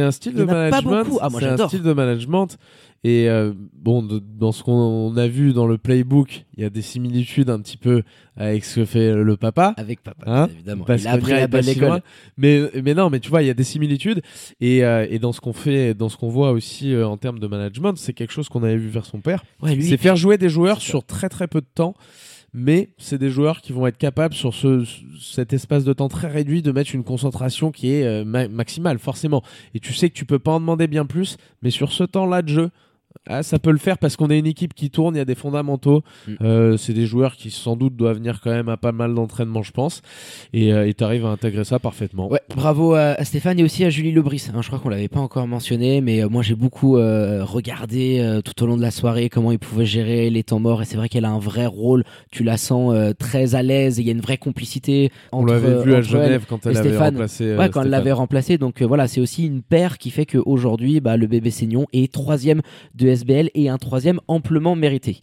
un 0.00 0.10
style 0.12 0.34
de 0.34 0.44
management. 0.44 1.04
Ah, 1.20 1.28
c'est 1.38 1.44
un 1.46 1.66
style 1.68 1.82
de 1.82 1.92
management. 1.92 2.56
Et 3.04 3.28
euh, 3.28 3.52
bon, 3.74 4.02
de- 4.02 4.18
dans 4.18 4.50
ce 4.52 4.62
qu'on 4.64 5.16
a 5.16 5.28
vu 5.28 5.52
dans 5.52 5.66
le 5.66 5.78
playbook, 5.78 6.44
il 6.56 6.62
y 6.62 6.66
a 6.66 6.70
des 6.70 6.82
similitudes 6.82 7.50
un 7.50 7.60
petit 7.60 7.76
peu 7.76 8.02
avec 8.36 8.64
ce 8.64 8.80
que 8.80 8.84
fait 8.84 9.14
le 9.14 9.36
papa. 9.36 9.74
avec 9.76 10.02
papa, 10.02 10.24
Hein 10.26 10.48
évidemment. 10.52 10.84
Parce 10.84 11.02
il 11.02 11.08
a 11.08 11.12
appris 11.12 11.32
Nia 11.32 11.36
la 11.36 11.42
est 11.44 11.48
pas 11.48 11.56
bonne 11.58 11.62
si 11.64 11.70
école. 11.72 11.88
loin. 11.88 12.00
Mais, 12.36 12.62
mais 12.82 12.94
non, 12.94 13.08
mais 13.10 13.20
tu 13.20 13.30
vois, 13.30 13.42
il 13.42 13.46
y 13.46 13.50
a 13.50 13.54
des 13.54 13.64
similitudes. 13.64 14.22
Et, 14.60 14.84
euh, 14.84 15.06
et 15.08 15.18
dans 15.18 15.32
ce 15.32 15.40
qu'on 15.40 15.52
fait, 15.52 15.94
dans 15.94 16.08
ce 16.08 16.16
qu'on 16.16 16.28
voit 16.30 16.50
aussi 16.50 16.92
euh, 16.92 17.06
en 17.06 17.16
termes 17.16 17.38
de 17.38 17.46
management, 17.46 17.94
c'est 17.96 18.12
quelque 18.12 18.32
chose 18.32 18.48
qu'on 18.48 18.62
avait 18.64 18.76
vu 18.76 18.88
vers 18.88 19.04
son 19.06 19.20
père. 19.20 19.44
Ouais, 19.62 19.80
c'est 19.80 19.96
faire 19.96 20.16
jouer 20.16 20.36
des 20.38 20.48
joueurs 20.48 20.80
sur 20.80 21.04
très 21.04 21.28
très 21.28 21.46
peu 21.46 21.60
de 21.60 21.68
temps. 21.72 21.94
Mais 22.58 22.88
c'est 22.96 23.18
des 23.18 23.28
joueurs 23.28 23.60
qui 23.60 23.72
vont 23.74 23.86
être 23.86 23.98
capables 23.98 24.32
sur 24.32 24.54
ce, 24.54 24.82
cet 25.20 25.52
espace 25.52 25.84
de 25.84 25.92
temps 25.92 26.08
très 26.08 26.28
réduit 26.28 26.62
de 26.62 26.72
mettre 26.72 26.94
une 26.94 27.04
concentration 27.04 27.70
qui 27.70 27.92
est 27.92 28.04
euh, 28.04 28.24
ma- 28.24 28.48
maximale 28.48 28.98
forcément. 28.98 29.42
Et 29.74 29.80
tu 29.80 29.92
sais 29.92 30.08
que 30.08 30.14
tu 30.14 30.24
peux 30.24 30.38
pas 30.38 30.52
en 30.52 30.60
demander 30.60 30.86
bien 30.86 31.04
plus, 31.04 31.36
mais 31.60 31.70
sur 31.70 31.92
ce 31.92 32.02
temps-là 32.04 32.40
de 32.40 32.48
jeu, 32.48 32.70
ah, 33.28 33.42
ça 33.42 33.58
peut 33.58 33.70
le 33.70 33.78
faire 33.78 33.98
parce 33.98 34.16
qu'on 34.16 34.28
est 34.30 34.38
une 34.38 34.46
équipe 34.46 34.74
qui 34.74 34.90
tourne, 34.90 35.14
il 35.14 35.18
y 35.18 35.20
a 35.20 35.24
des 35.24 35.34
fondamentaux. 35.34 36.02
Mm. 36.28 36.32
Euh, 36.42 36.76
c'est 36.76 36.92
des 36.92 37.06
joueurs 37.06 37.36
qui 37.36 37.50
sans 37.50 37.76
doute 37.76 37.96
doivent 37.96 38.16
venir 38.16 38.40
quand 38.42 38.50
même 38.50 38.68
à 38.68 38.76
pas 38.76 38.92
mal 38.92 39.14
d'entraînement, 39.14 39.62
je 39.62 39.72
pense. 39.72 40.02
Et 40.52 40.72
euh, 40.72 40.90
tu 40.96 41.04
arrives 41.04 41.24
à 41.26 41.30
intégrer 41.30 41.64
ça 41.64 41.78
parfaitement. 41.78 42.28
Ouais, 42.30 42.40
bravo 42.54 42.94
à, 42.94 43.12
à 43.18 43.24
Stéphane 43.24 43.58
et 43.60 43.64
aussi 43.64 43.84
à 43.84 43.90
Julie 43.90 44.12
Lebris. 44.12 44.48
hein. 44.54 44.60
je 44.62 44.66
crois 44.68 44.78
qu'on 44.78 44.88
l'avait 44.88 45.08
pas 45.08 45.20
encore 45.20 45.46
mentionné, 45.46 46.00
mais 46.00 46.22
euh, 46.22 46.28
moi 46.28 46.42
j'ai 46.42 46.54
beaucoup 46.54 46.96
euh, 46.96 47.44
regardé 47.44 48.40
tout 48.44 48.62
au 48.62 48.66
long 48.66 48.76
de 48.76 48.82
la 48.82 48.90
soirée 48.90 49.28
comment 49.28 49.52
il 49.52 49.58
pouvait 49.58 49.86
gérer 49.86 50.30
les 50.30 50.42
temps 50.42 50.58
morts 50.60 50.82
et 50.82 50.84
c'est 50.84 50.96
vrai 50.96 51.08
qu'elle 51.08 51.24
a 51.24 51.30
un 51.30 51.38
vrai 51.38 51.66
rôle. 51.66 52.04
Tu 52.30 52.44
la 52.44 52.56
sens 52.56 52.94
très 53.18 53.54
à 53.54 53.62
l'aise 53.62 53.98
et 53.98 54.02
il 54.02 54.06
y 54.06 54.10
a 54.10 54.12
une 54.12 54.20
vraie 54.20 54.38
complicité 54.38 55.10
On 55.32 55.38
entre. 55.42 55.52
l'avait 55.54 55.82
vu 55.82 55.94
à 55.94 55.98
elle 55.98 56.02
Genève 56.04 56.44
quand 56.48 56.66
elle 56.66 56.76
avait 56.76 56.88
Stéphane. 56.90 57.14
remplacé. 57.14 57.56
Ouais, 57.56 57.68
quand 57.70 57.82
elle 57.82 57.90
l'avait 57.90 58.12
remplacé. 58.12 58.58
Donc 58.58 58.82
voilà, 58.82 59.08
c'est 59.08 59.20
aussi 59.20 59.46
une 59.46 59.62
paire 59.62 59.98
qui 59.98 60.10
fait 60.10 60.26
qu'aujourd'hui, 60.26 61.00
bah, 61.00 61.16
le 61.16 61.26
bébé 61.26 61.50
Seignon 61.50 61.86
est 61.92 62.12
troisième 62.12 62.60
de 62.94 63.05
SBL 63.10 63.50
et 63.54 63.68
un 63.68 63.78
troisième 63.78 64.20
amplement 64.28 64.76
mérité. 64.76 65.18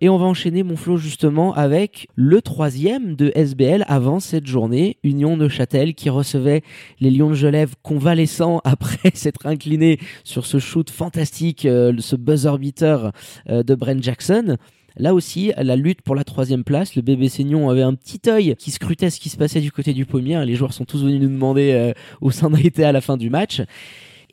Et 0.00 0.08
on 0.08 0.18
va 0.18 0.26
enchaîner, 0.26 0.62
mon 0.62 0.76
Flo, 0.76 0.96
justement, 0.96 1.54
avec 1.54 2.08
le 2.14 2.42
troisième 2.42 3.16
de 3.16 3.32
SBL 3.34 3.84
avant 3.88 4.20
cette 4.20 4.46
journée, 4.46 4.98
Union 5.02 5.36
Neuchâtel, 5.36 5.94
qui 5.94 6.10
recevait 6.10 6.62
les 7.00 7.10
Lions 7.10 7.30
de 7.30 7.34
Genève 7.34 7.74
convalescents 7.82 8.60
après 8.64 9.10
s'être 9.14 9.46
incliné 9.46 9.98
sur 10.24 10.46
ce 10.46 10.58
shoot 10.58 10.90
fantastique, 10.90 11.66
euh, 11.66 11.92
ce 11.98 12.16
buzzer 12.16 12.58
beater 12.58 13.12
euh, 13.48 13.62
de 13.62 13.74
Brent 13.74 14.02
Jackson. 14.02 14.56
Là 14.96 15.12
aussi, 15.12 15.52
la 15.56 15.74
lutte 15.74 16.02
pour 16.02 16.14
la 16.14 16.22
troisième 16.22 16.62
place, 16.62 16.94
le 16.94 17.02
bébé 17.02 17.28
Seignon 17.28 17.68
avait 17.68 17.82
un 17.82 17.94
petit 17.94 18.20
œil 18.28 18.54
qui 18.56 18.70
scrutait 18.70 19.10
ce 19.10 19.18
qui 19.18 19.28
se 19.28 19.36
passait 19.36 19.60
du 19.60 19.72
côté 19.72 19.92
du 19.92 20.06
pommier. 20.06 20.44
Les 20.46 20.54
joueurs 20.54 20.72
sont 20.72 20.84
tous 20.84 21.02
venus 21.02 21.20
nous 21.20 21.28
demander 21.28 21.72
euh, 21.72 21.92
où 22.20 22.30
ça 22.30 22.46
en 22.46 22.54
a 22.54 22.60
été 22.60 22.84
à 22.84 22.92
la 22.92 23.00
fin 23.00 23.16
du 23.16 23.28
match. 23.28 23.60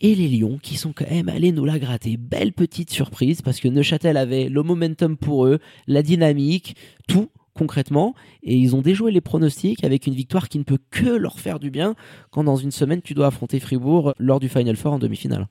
Et 0.03 0.15
les 0.15 0.27
Lions 0.27 0.57
qui 0.61 0.77
sont 0.77 0.93
quand 0.93 1.09
même 1.09 1.29
allés 1.29 1.51
nous 1.51 1.63
la 1.63 1.77
gratter. 1.77 2.17
Belle 2.17 2.53
petite 2.53 2.89
surprise 2.89 3.43
parce 3.43 3.59
que 3.59 3.67
Neuchâtel 3.67 4.17
avait 4.17 4.49
le 4.49 4.63
momentum 4.63 5.15
pour 5.15 5.45
eux, 5.45 5.59
la 5.85 6.01
dynamique, 6.01 6.75
tout 7.07 7.29
concrètement. 7.53 8.15
Et 8.41 8.57
ils 8.57 8.75
ont 8.75 8.81
déjoué 8.81 9.11
les 9.11 9.21
pronostics 9.21 9.83
avec 9.83 10.07
une 10.07 10.15
victoire 10.15 10.49
qui 10.49 10.57
ne 10.57 10.63
peut 10.63 10.79
que 10.89 11.09
leur 11.09 11.39
faire 11.39 11.59
du 11.59 11.69
bien 11.69 11.93
quand 12.31 12.43
dans 12.43 12.55
une 12.55 12.71
semaine 12.71 13.03
tu 13.03 13.13
dois 13.13 13.27
affronter 13.27 13.59
Fribourg 13.59 14.13
lors 14.17 14.39
du 14.39 14.49
Final 14.49 14.75
Four 14.75 14.93
en 14.93 14.99
demi-finale. 14.99 15.47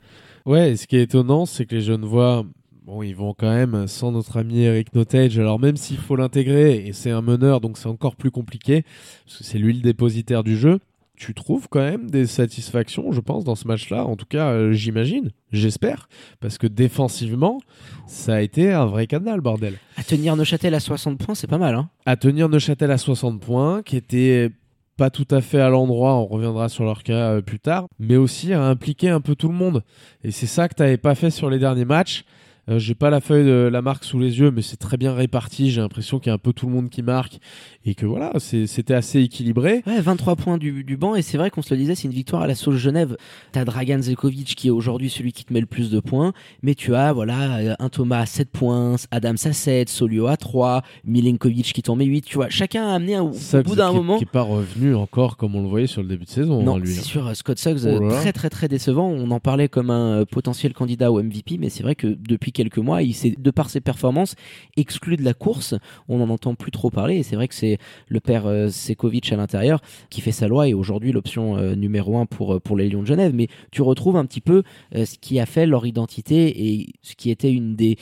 Ouais, 0.47 0.75
ce 0.75 0.89
qui 0.89 0.97
est 0.97 1.03
étonnant, 1.03 1.47
c'est 1.47 1.65
que 1.65 1.77
les 1.77 1.83
jeunes 1.83 2.05
voix, 2.05 2.45
bon, 2.83 3.05
ils 3.05 3.15
vont 3.15 3.35
quand 3.35 3.55
même 3.55 3.87
sans 3.87 4.11
notre 4.11 4.37
ami 4.37 4.63
Eric 4.63 4.93
Notage. 4.97 5.39
Alors 5.39 5.61
même 5.61 5.77
s'il 5.77 5.99
faut 5.99 6.17
l'intégrer, 6.17 6.89
et 6.89 6.93
c'est 6.93 7.13
un 7.13 7.23
meneur, 7.23 7.61
donc 7.61 7.79
c'est 7.79 7.89
encore 7.89 8.17
plus 8.17 8.33
compliqué, 8.33 8.83
parce 9.27 9.39
que 9.39 9.45
c'est 9.45 9.59
lui 9.59 9.75
le 9.75 9.81
dépositaire 9.81 10.43
du 10.43 10.57
jeu. 10.57 10.81
Tu 11.21 11.35
trouves 11.35 11.69
quand 11.69 11.81
même 11.81 12.11
des 12.11 12.27
satisfactions, 12.27 13.13
je 13.13 13.21
pense, 13.21 13.45
dans 13.45 13.55
ce 13.55 13.69
match-là. 13.69 14.07
En 14.07 14.17
tout 14.17 14.25
cas, 14.25 14.49
euh, 14.49 14.73
j'imagine, 14.73 15.31
j'espère, 15.53 16.09
parce 16.41 16.57
que 16.57 16.67
défensivement, 16.67 17.61
ça 18.07 18.37
a 18.37 18.41
été 18.41 18.73
un 18.73 18.87
vrai 18.87 19.07
canal, 19.07 19.43
bordel. 19.43 19.75
À 19.99 20.03
tenir 20.03 20.35
Neuchâtel 20.35 20.75
à 20.75 20.81
60 20.81 21.19
points, 21.19 21.35
c'est 21.35 21.47
pas 21.47 21.59
mal. 21.59 21.75
Hein 21.75 21.91
à 22.07 22.17
tenir 22.17 22.49
Neuchâtel 22.49 22.91
à 22.91 22.97
60 22.97 23.39
points, 23.39 23.83
qui 23.83 23.99
était 23.99 24.51
pas 24.97 25.11
tout 25.11 25.29
à 25.31 25.43
fait 25.43 25.61
à 25.61 25.69
l'endroit, 25.69 26.15
on 26.15 26.27
reviendra 26.27 26.71
sur 26.71 26.85
leur 26.85 27.03
cas 27.03 27.33
euh, 27.33 27.41
plus 27.43 27.61
tard, 27.61 27.87
mais 27.99 28.17
aussi 28.17 28.55
à 28.55 28.65
impliquer 28.65 29.11
un 29.11 29.21
peu 29.21 29.35
tout 29.35 29.49
le 29.49 29.55
monde. 29.55 29.85
Et 30.25 30.31
c'est 30.31 30.47
ça 30.47 30.69
que 30.69 30.75
tu 30.75 30.83
n'avais 30.83 30.97
pas 30.97 31.15
fait 31.15 31.31
sur 31.31 31.51
les 31.51 31.59
derniers 31.59 31.85
matchs. 31.85 32.25
Euh, 32.71 32.79
j'ai 32.79 32.95
pas 32.95 33.11
la 33.11 33.21
feuille 33.21 33.45
de 33.45 33.69
la 33.71 33.83
marque 33.83 34.05
sous 34.05 34.19
les 34.19 34.39
yeux, 34.39 34.51
mais 34.51 34.63
c'est 34.63 34.77
très 34.77 34.97
bien 34.97 35.13
réparti. 35.13 35.71
J'ai 35.71 35.81
l'impression 35.81 36.19
qu'il 36.19 36.29
y 36.29 36.31
a 36.31 36.35
un 36.35 36.39
peu 36.39 36.53
tout 36.53 36.67
le 36.67 36.73
monde 36.73 36.89
qui 36.89 37.03
marque 37.03 37.39
et 37.85 37.95
que 37.95 38.07
voilà, 38.07 38.33
c'était 38.39 38.95
assez 38.95 39.21
équilibré. 39.21 39.83
Ouais, 39.87 40.01
23 40.01 40.37
points 40.37 40.59
du, 40.59 40.85
du 40.85 40.97
banc 40.97 41.15
et 41.15 41.23
c'est 41.23 41.39
vrai 41.39 41.51
qu'on 41.51 41.63
se 41.63 41.75
le 41.75 41.81
disait, 41.81 41.95
c'est 41.95 42.05
une 42.05 42.15
victoire 42.15 42.43
à 42.43 42.47
la 42.47 42.55
sauce 42.55 42.77
Genève. 42.77 43.17
T'as 43.53 43.65
Dragan 43.65 44.03
Zekovic 44.03 44.55
qui 44.55 44.69
est 44.69 44.71
aujourd'hui 44.71 45.11
celui 45.11 45.33
qui 45.33 45.45
te 45.45 45.53
met 45.53 45.61
le 45.61 45.67
plus 45.67 45.91
de 45.91 45.99
points, 45.99 46.33
mais 46.63 46.75
tu 46.75 46.95
as 46.95 47.13
voilà 47.13 47.77
un 47.79 47.89
Thomas 47.89 48.21
à 48.21 48.27
7 48.27 48.51
points, 48.51 48.97
Adams 49.11 49.37
à 49.45 49.53
7, 49.53 49.89
Solio 49.89 50.27
à 50.27 50.37
3, 50.37 50.83
Milenkovic 51.05 51.73
qui 51.73 51.83
t'en 51.83 51.97
met 51.97 52.05
8. 52.05 52.23
Tu 52.23 52.37
vois, 52.37 52.51
chacun 52.51 52.87
a 52.89 52.95
amené 52.95 53.17
un, 53.17 53.23
au 53.23 53.63
bout 53.65 53.75
d'un 53.75 53.93
moment. 53.93 54.19
Qui 54.19 54.25
n'est 54.25 54.31
pas 54.31 54.43
revenu 54.43 54.95
encore 54.95 55.37
comme 55.37 55.57
on 55.57 55.63
le 55.63 55.69
voyait 55.69 55.87
sur 55.87 56.03
le 56.03 56.09
début 56.09 56.25
de 56.25 56.31
saison. 56.31 56.63
Non, 56.63 56.77
hein, 56.77 56.83
c'est 56.85 57.03
sûr. 57.03 57.35
Scott 57.35 57.59
Suggs 57.59 57.87
oh 57.87 58.11
très 58.11 58.33
très 58.33 58.51
très 58.51 58.69
décevant. 58.69 59.09
On 59.09 59.31
en 59.31 59.41
parlait 59.41 59.69
comme 59.69 59.91
un 59.91 60.25
potentiel 60.25 60.73
candidat 60.73 61.11
au 61.11 61.23
MVP, 61.23 61.59
mais 61.59 61.71
c'est 61.71 61.83
vrai 61.83 61.95
que 61.95 62.07
depuis 62.07 62.53
quelques 62.61 62.77
mois, 62.77 63.03
il 63.03 63.15
s'est 63.15 63.35
de 63.39 63.51
par 63.51 63.71
ses 63.71 63.81
performances 63.81 64.35
exclu 64.77 65.17
de 65.17 65.25
la 65.25 65.33
course. 65.33 65.75
On 66.09 66.19
n'en 66.19 66.29
entend 66.29 66.55
plus 66.55 66.71
trop 66.71 66.91
parler 66.91 67.17
et 67.17 67.23
c'est 67.23 67.37
vrai 67.37 67.49
que 67.49 67.55
c'est 67.55 67.79
le 68.09 68.21
père 68.21 68.47
euh, 68.47 68.69
Sekovic 68.69 69.33
à 69.33 69.37
l'intérieur 69.37 69.81
qui 70.11 70.21
fait 70.21 70.33
sa 70.33 70.47
loi 70.47 70.69
et 70.69 70.75
aujourd'hui 70.75 71.11
l'option 71.11 71.57
euh, 71.57 71.75
numéro 71.75 72.19
un 72.19 72.27
pour, 72.27 72.57
euh, 72.57 72.61
pour 72.61 72.77
les 72.77 72.91
Lions 72.91 73.01
de 73.01 73.07
Genève. 73.07 73.33
Mais 73.35 73.49
tu 73.71 73.81
retrouves 73.81 74.17
un 74.17 74.27
petit 74.27 74.43
peu 74.43 74.63
ce 74.93 75.19
qui 75.19 75.41
a 75.41 75.47
fait 75.47 75.65
leur 75.65 75.87
identité 75.87 76.73
et 76.73 76.93
ce 77.03 77.15
qui 77.15 77.31
était 77.31 77.53
une 77.53 77.77
des 77.77 77.97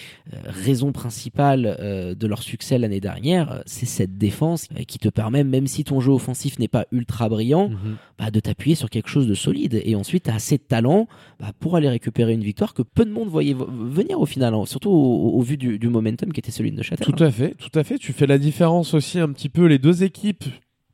raisons 0.44 0.92
principales 0.92 2.16
de 2.18 2.26
leur 2.26 2.42
succès 2.42 2.78
l'année 2.78 3.00
dernière, 3.00 3.62
c'est 3.66 3.86
cette 3.86 4.18
défense 4.18 4.68
qui 4.86 4.98
te 4.98 5.08
permet, 5.08 5.44
même 5.44 5.66
si 5.66 5.84
ton 5.84 6.00
jeu 6.00 6.12
offensif 6.12 6.58
n'est 6.58 6.68
pas 6.68 6.86
ultra 6.92 7.28
brillant, 7.28 7.68
mhm. 7.68 7.96
bah, 8.18 8.30
de 8.30 8.40
t'appuyer 8.40 8.74
sur 8.74 8.90
quelque 8.90 9.08
chose 9.08 9.26
de 9.26 9.34
solide. 9.34 9.80
Et 9.84 9.94
ensuite, 9.94 10.24
tu 10.24 10.30
as 10.30 10.34
assez 10.34 10.56
de 10.56 10.62
talent 10.62 11.06
bah, 11.40 11.52
pour 11.58 11.76
aller 11.76 11.88
récupérer 11.88 12.32
une 12.32 12.42
victoire 12.42 12.74
que 12.74 12.82
peu 12.82 13.04
de 13.04 13.10
monde 13.10 13.28
voyait 13.28 13.54
venir 13.54 14.20
au 14.20 14.26
final, 14.26 14.37
hein. 14.42 14.66
surtout 14.66 14.90
au, 14.90 15.40
vu 15.42 15.56
du, 15.56 15.78
du, 15.78 15.88
momentum 15.88 16.32
qui 16.32 16.40
était 16.40 16.50
celui 16.50 16.70
de 16.70 16.76
Neuchâtel. 16.76 17.06
Tout 17.06 17.22
à 17.22 17.30
fait, 17.30 17.54
tout 17.54 17.76
à 17.78 17.84
fait. 17.84 17.98
Tu 17.98 18.12
fais 18.12 18.26
la 18.26 18.38
différence 18.38 18.94
aussi 18.94 19.18
un 19.18 19.30
petit 19.32 19.48
peu. 19.48 19.66
Les 19.66 19.78
deux 19.78 20.02
équipes, 20.02 20.44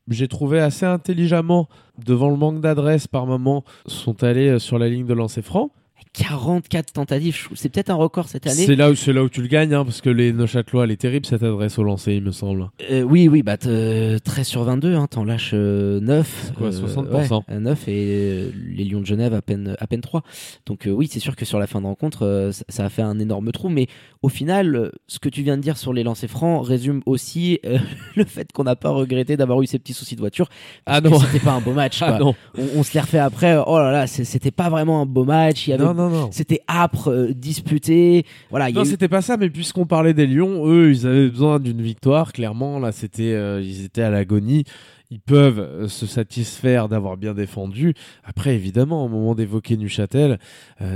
j'ai 0.08 0.28
trouvé 0.28 0.60
assez 0.60 0.86
intelligemment, 0.86 1.68
devant 2.04 2.30
le 2.30 2.36
manque 2.36 2.60
d'adresse 2.60 3.06
par 3.06 3.26
moment, 3.26 3.64
sont 3.86 4.22
allées 4.22 4.58
sur 4.58 4.78
la 4.78 4.88
ligne 4.88 5.06
de 5.06 5.14
lancer 5.14 5.42
franc. 5.42 5.70
44 6.14 6.92
tentatives. 6.92 7.48
C'est 7.54 7.68
peut-être 7.68 7.90
un 7.90 7.96
record 7.96 8.28
cette 8.28 8.46
année. 8.46 8.66
C'est 8.66 8.76
là 8.76 8.90
où, 8.90 8.94
c'est 8.94 9.12
là 9.12 9.24
où 9.24 9.28
tu 9.28 9.42
le 9.42 9.48
gagnes, 9.48 9.74
hein, 9.74 9.84
parce 9.84 10.00
que 10.00 10.10
les 10.10 10.32
Neuchâtelois, 10.32 10.84
elle 10.84 10.92
est 10.92 10.96
terrible 10.96 11.26
cette 11.26 11.42
adresse 11.42 11.76
au 11.78 11.82
lancer, 11.82 12.14
il 12.14 12.22
me 12.22 12.30
semble. 12.30 12.70
Euh, 12.88 13.02
oui, 13.02 13.26
oui, 13.26 13.42
bah 13.42 13.56
13 13.56 14.20
sur 14.42 14.62
22, 14.62 14.94
hein, 14.94 15.08
t'en 15.08 15.24
lâches 15.24 15.54
9. 15.54 15.54
Euh, 15.56 16.22
c'est 16.24 16.54
quoi, 16.54 16.70
60% 16.70 17.42
euh, 17.50 17.60
9 17.60 17.88
et 17.88 18.52
les 18.76 18.84
Lions 18.84 19.00
de 19.00 19.06
Genève 19.06 19.34
à 19.34 19.42
peine, 19.42 19.74
à 19.80 19.86
peine 19.88 20.02
3. 20.02 20.22
Donc 20.66 20.88
oui, 20.90 21.08
c'est 21.10 21.18
sûr 21.18 21.34
que 21.34 21.44
sur 21.44 21.58
la 21.58 21.66
fin 21.66 21.80
de 21.80 21.86
rencontre, 21.86 22.50
ça, 22.68 22.84
a 22.84 22.88
fait 22.88 23.02
un 23.02 23.18
énorme 23.18 23.50
trou, 23.50 23.68
mais 23.68 23.88
au 24.22 24.28
final, 24.28 24.92
ce 25.08 25.18
que 25.18 25.28
tu 25.28 25.42
viens 25.42 25.56
de 25.56 25.62
dire 25.62 25.76
sur 25.76 25.92
les 25.92 26.04
lancers 26.04 26.30
francs 26.30 26.64
résume 26.64 27.02
aussi 27.06 27.58
le 28.14 28.24
fait 28.24 28.52
qu'on 28.52 28.64
n'a 28.64 28.76
pas 28.76 28.90
regretté 28.90 29.36
d'avoir 29.36 29.60
eu 29.62 29.66
ces 29.66 29.80
petits 29.80 29.94
soucis 29.94 30.14
de 30.14 30.20
voiture. 30.20 30.48
Ah 30.86 31.00
non, 31.00 31.18
c'était 31.18 31.44
pas 31.44 31.52
un 31.52 31.60
beau 31.60 31.72
match. 31.72 32.02
Ah 32.06 32.18
non. 32.18 32.34
On, 32.76 32.82
se 32.82 32.92
les 32.92 33.00
refait 33.00 33.18
après. 33.18 33.56
Oh 33.66 33.78
là 33.78 33.90
là, 33.90 34.06
c'était 34.06 34.50
pas 34.50 34.68
vraiment 34.68 35.00
un 35.00 35.06
beau 35.06 35.24
match. 35.24 35.66
Il 35.66 35.70
y 35.70 35.72
avait 35.72 35.83
non, 35.92 36.08
non, 36.08 36.10
non. 36.10 36.28
C'était 36.32 36.60
âpre, 36.68 37.10
euh, 37.10 37.34
disputé. 37.34 38.24
Voilà. 38.50 38.70
Non, 38.70 38.84
c'était 38.84 39.08
pas 39.08 39.22
ça. 39.22 39.36
Mais 39.36 39.50
puisqu'on 39.50 39.86
parlait 39.86 40.14
des 40.14 40.26
Lions, 40.26 40.66
eux, 40.66 40.90
ils 40.90 41.06
avaient 41.06 41.28
besoin 41.28 41.60
d'une 41.60 41.82
victoire. 41.82 42.32
Clairement, 42.32 42.78
là, 42.78 42.92
c'était, 42.92 43.32
euh, 43.32 43.60
ils 43.60 43.84
étaient 43.84 44.02
à 44.02 44.10
l'agonie. 44.10 44.64
Ils 45.10 45.20
peuvent 45.20 45.60
euh, 45.60 45.88
se 45.88 46.06
satisfaire 46.06 46.88
d'avoir 46.88 47.16
bien 47.16 47.34
défendu. 47.34 47.94
Après, 48.24 48.54
évidemment, 48.54 49.04
au 49.04 49.08
moment 49.08 49.34
d'évoquer 49.34 49.76
Neuchâtel, 49.76 50.38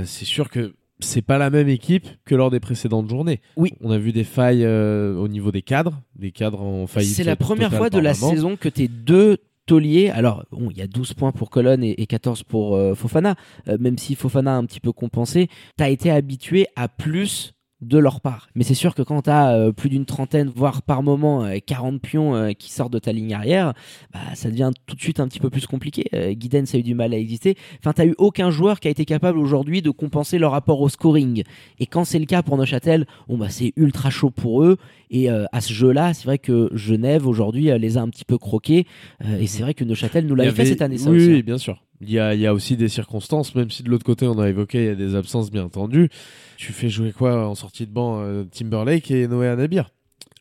c'est 0.03 0.25
sûr 0.25 0.49
que 0.49 0.73
c'est 1.01 1.21
pas 1.21 1.37
la 1.37 1.49
même 1.49 1.69
équipe 1.69 2.07
que 2.25 2.35
lors 2.35 2.49
des 2.49 2.59
précédentes 2.59 3.09
journées. 3.09 3.39
Oui. 3.55 3.73
On 3.81 3.91
a 3.91 3.97
vu 3.97 4.11
des 4.11 4.23
failles 4.23 4.65
au 4.65 5.27
niveau 5.27 5.51
des 5.51 5.61
cadres, 5.61 6.01
des 6.15 6.31
cadres 6.31 6.61
en 6.61 6.87
faillite. 6.87 7.15
C'est 7.15 7.23
la 7.23 7.35
première 7.35 7.73
fois 7.73 7.89
de 7.89 7.99
la 7.99 8.13
saison 8.13 8.57
que 8.57 8.69
tes 8.69 8.87
deux 8.87 9.37
alors, 10.11 10.45
il 10.71 10.77
y 10.77 10.81
a 10.81 10.87
12 10.87 11.13
points 11.13 11.31
pour 11.31 11.49
Cologne 11.49 11.83
et, 11.83 12.07
14 12.07 12.43
pour 12.43 12.75
euh, 12.75 12.95
Fofana. 12.95 13.35
Euh, 13.67 13.77
même 13.79 13.97
si 13.97 14.15
Fofana 14.15 14.55
a 14.55 14.57
un 14.57 14.65
petit 14.65 14.79
peu 14.79 14.91
compensé, 14.91 15.47
tu 15.77 15.83
as 15.83 15.89
été 15.89 16.11
habitué 16.11 16.67
à 16.75 16.87
plus 16.87 17.53
de 17.81 17.97
leur 17.97 18.19
part. 18.19 18.49
Mais 18.55 18.63
c'est 18.63 18.73
sûr 18.73 18.93
que 18.93 19.01
quand 19.01 19.23
tu 19.23 19.29
as 19.29 19.53
euh, 19.53 19.71
plus 19.71 19.89
d'une 19.89 20.05
trentaine, 20.05 20.51
voire 20.53 20.81
par 20.81 21.01
moment 21.01 21.47
40 21.65 21.95
euh, 21.95 21.99
pions 21.99 22.35
euh, 22.35 22.51
qui 22.51 22.71
sortent 22.71 22.91
de 22.91 22.99
ta 22.99 23.13
ligne 23.13 23.33
arrière, 23.33 23.73
bah, 24.13 24.19
ça 24.35 24.49
devient 24.49 24.71
tout 24.85 24.95
de 24.95 25.01
suite 25.01 25.19
un 25.19 25.27
petit 25.27 25.39
peu 25.39 25.49
plus 25.49 25.65
compliqué. 25.65 26.09
Guidance 26.33 26.75
a 26.75 26.77
eu 26.77 26.83
du 26.83 26.93
mal 26.93 27.13
à 27.13 27.17
exister. 27.17 27.55
Enfin, 27.79 27.93
tu 27.93 28.09
eu 28.09 28.15
aucun 28.17 28.51
joueur 28.51 28.79
qui 28.79 28.87
a 28.87 28.91
été 28.91 29.05
capable 29.05 29.37
aujourd'hui 29.37 29.81
de 29.81 29.89
compenser 29.91 30.39
leur 30.39 30.51
rapport 30.51 30.81
au 30.81 30.89
scoring. 30.89 31.43
Et 31.79 31.85
quand 31.85 32.03
c'est 32.03 32.19
le 32.19 32.25
cas 32.25 32.43
pour 32.43 32.57
Neuchâtel, 32.57 33.05
bon, 33.27 33.37
bah, 33.37 33.49
c'est 33.49 33.73
ultra 33.77 34.09
chaud 34.09 34.29
pour 34.29 34.63
eux. 34.63 34.77
Et 35.11 35.29
à 35.29 35.61
ce 35.61 35.73
jeu-là, 35.73 36.13
c'est 36.13 36.25
vrai 36.25 36.37
que 36.37 36.69
Genève 36.73 37.25
aujourd'hui 37.25 37.71
les 37.79 37.97
a 37.97 38.01
un 38.01 38.09
petit 38.09 38.25
peu 38.25 38.37
croqués. 38.37 38.85
et 39.39 39.47
c'est 39.47 39.63
vrai 39.63 39.73
que 39.73 39.83
Neuchâtel 39.83 40.27
nous 40.27 40.35
l'avait 40.35 40.51
fait 40.51 40.65
cette 40.65 40.81
année. 40.81 40.97
oui, 41.07 41.27
oui, 41.27 41.37
hein. 41.37 41.41
bien 41.43 41.57
sûr. 41.57 41.81
Il 42.01 42.09
y, 42.09 42.19
a, 42.19 42.33
il 42.33 42.39
y 42.39 42.47
a 42.47 42.53
aussi 42.53 42.77
des 42.77 42.87
circonstances, 42.87 43.55
même 43.55 43.69
si 43.69 43.83
de 43.83 43.89
l'autre 43.89 44.05
côté 44.05 44.25
on 44.25 44.39
a 44.39 44.47
évoqué, 44.47 44.83
il 44.83 44.85
y 44.85 44.89
a 44.89 44.95
des 44.95 45.15
absences 45.15 45.51
bien 45.51 45.65
entendu. 45.65 46.09
Tu 46.55 46.71
fais 46.71 46.89
jouer 46.89 47.11
quoi 47.11 47.47
en 47.47 47.55
sortie 47.55 47.85
de 47.85 47.91
banc 47.91 48.21
euh, 48.21 48.45
Timberlake 48.45 49.11
et 49.11 49.27
Noé 49.27 49.49
Anabir? 49.49 49.89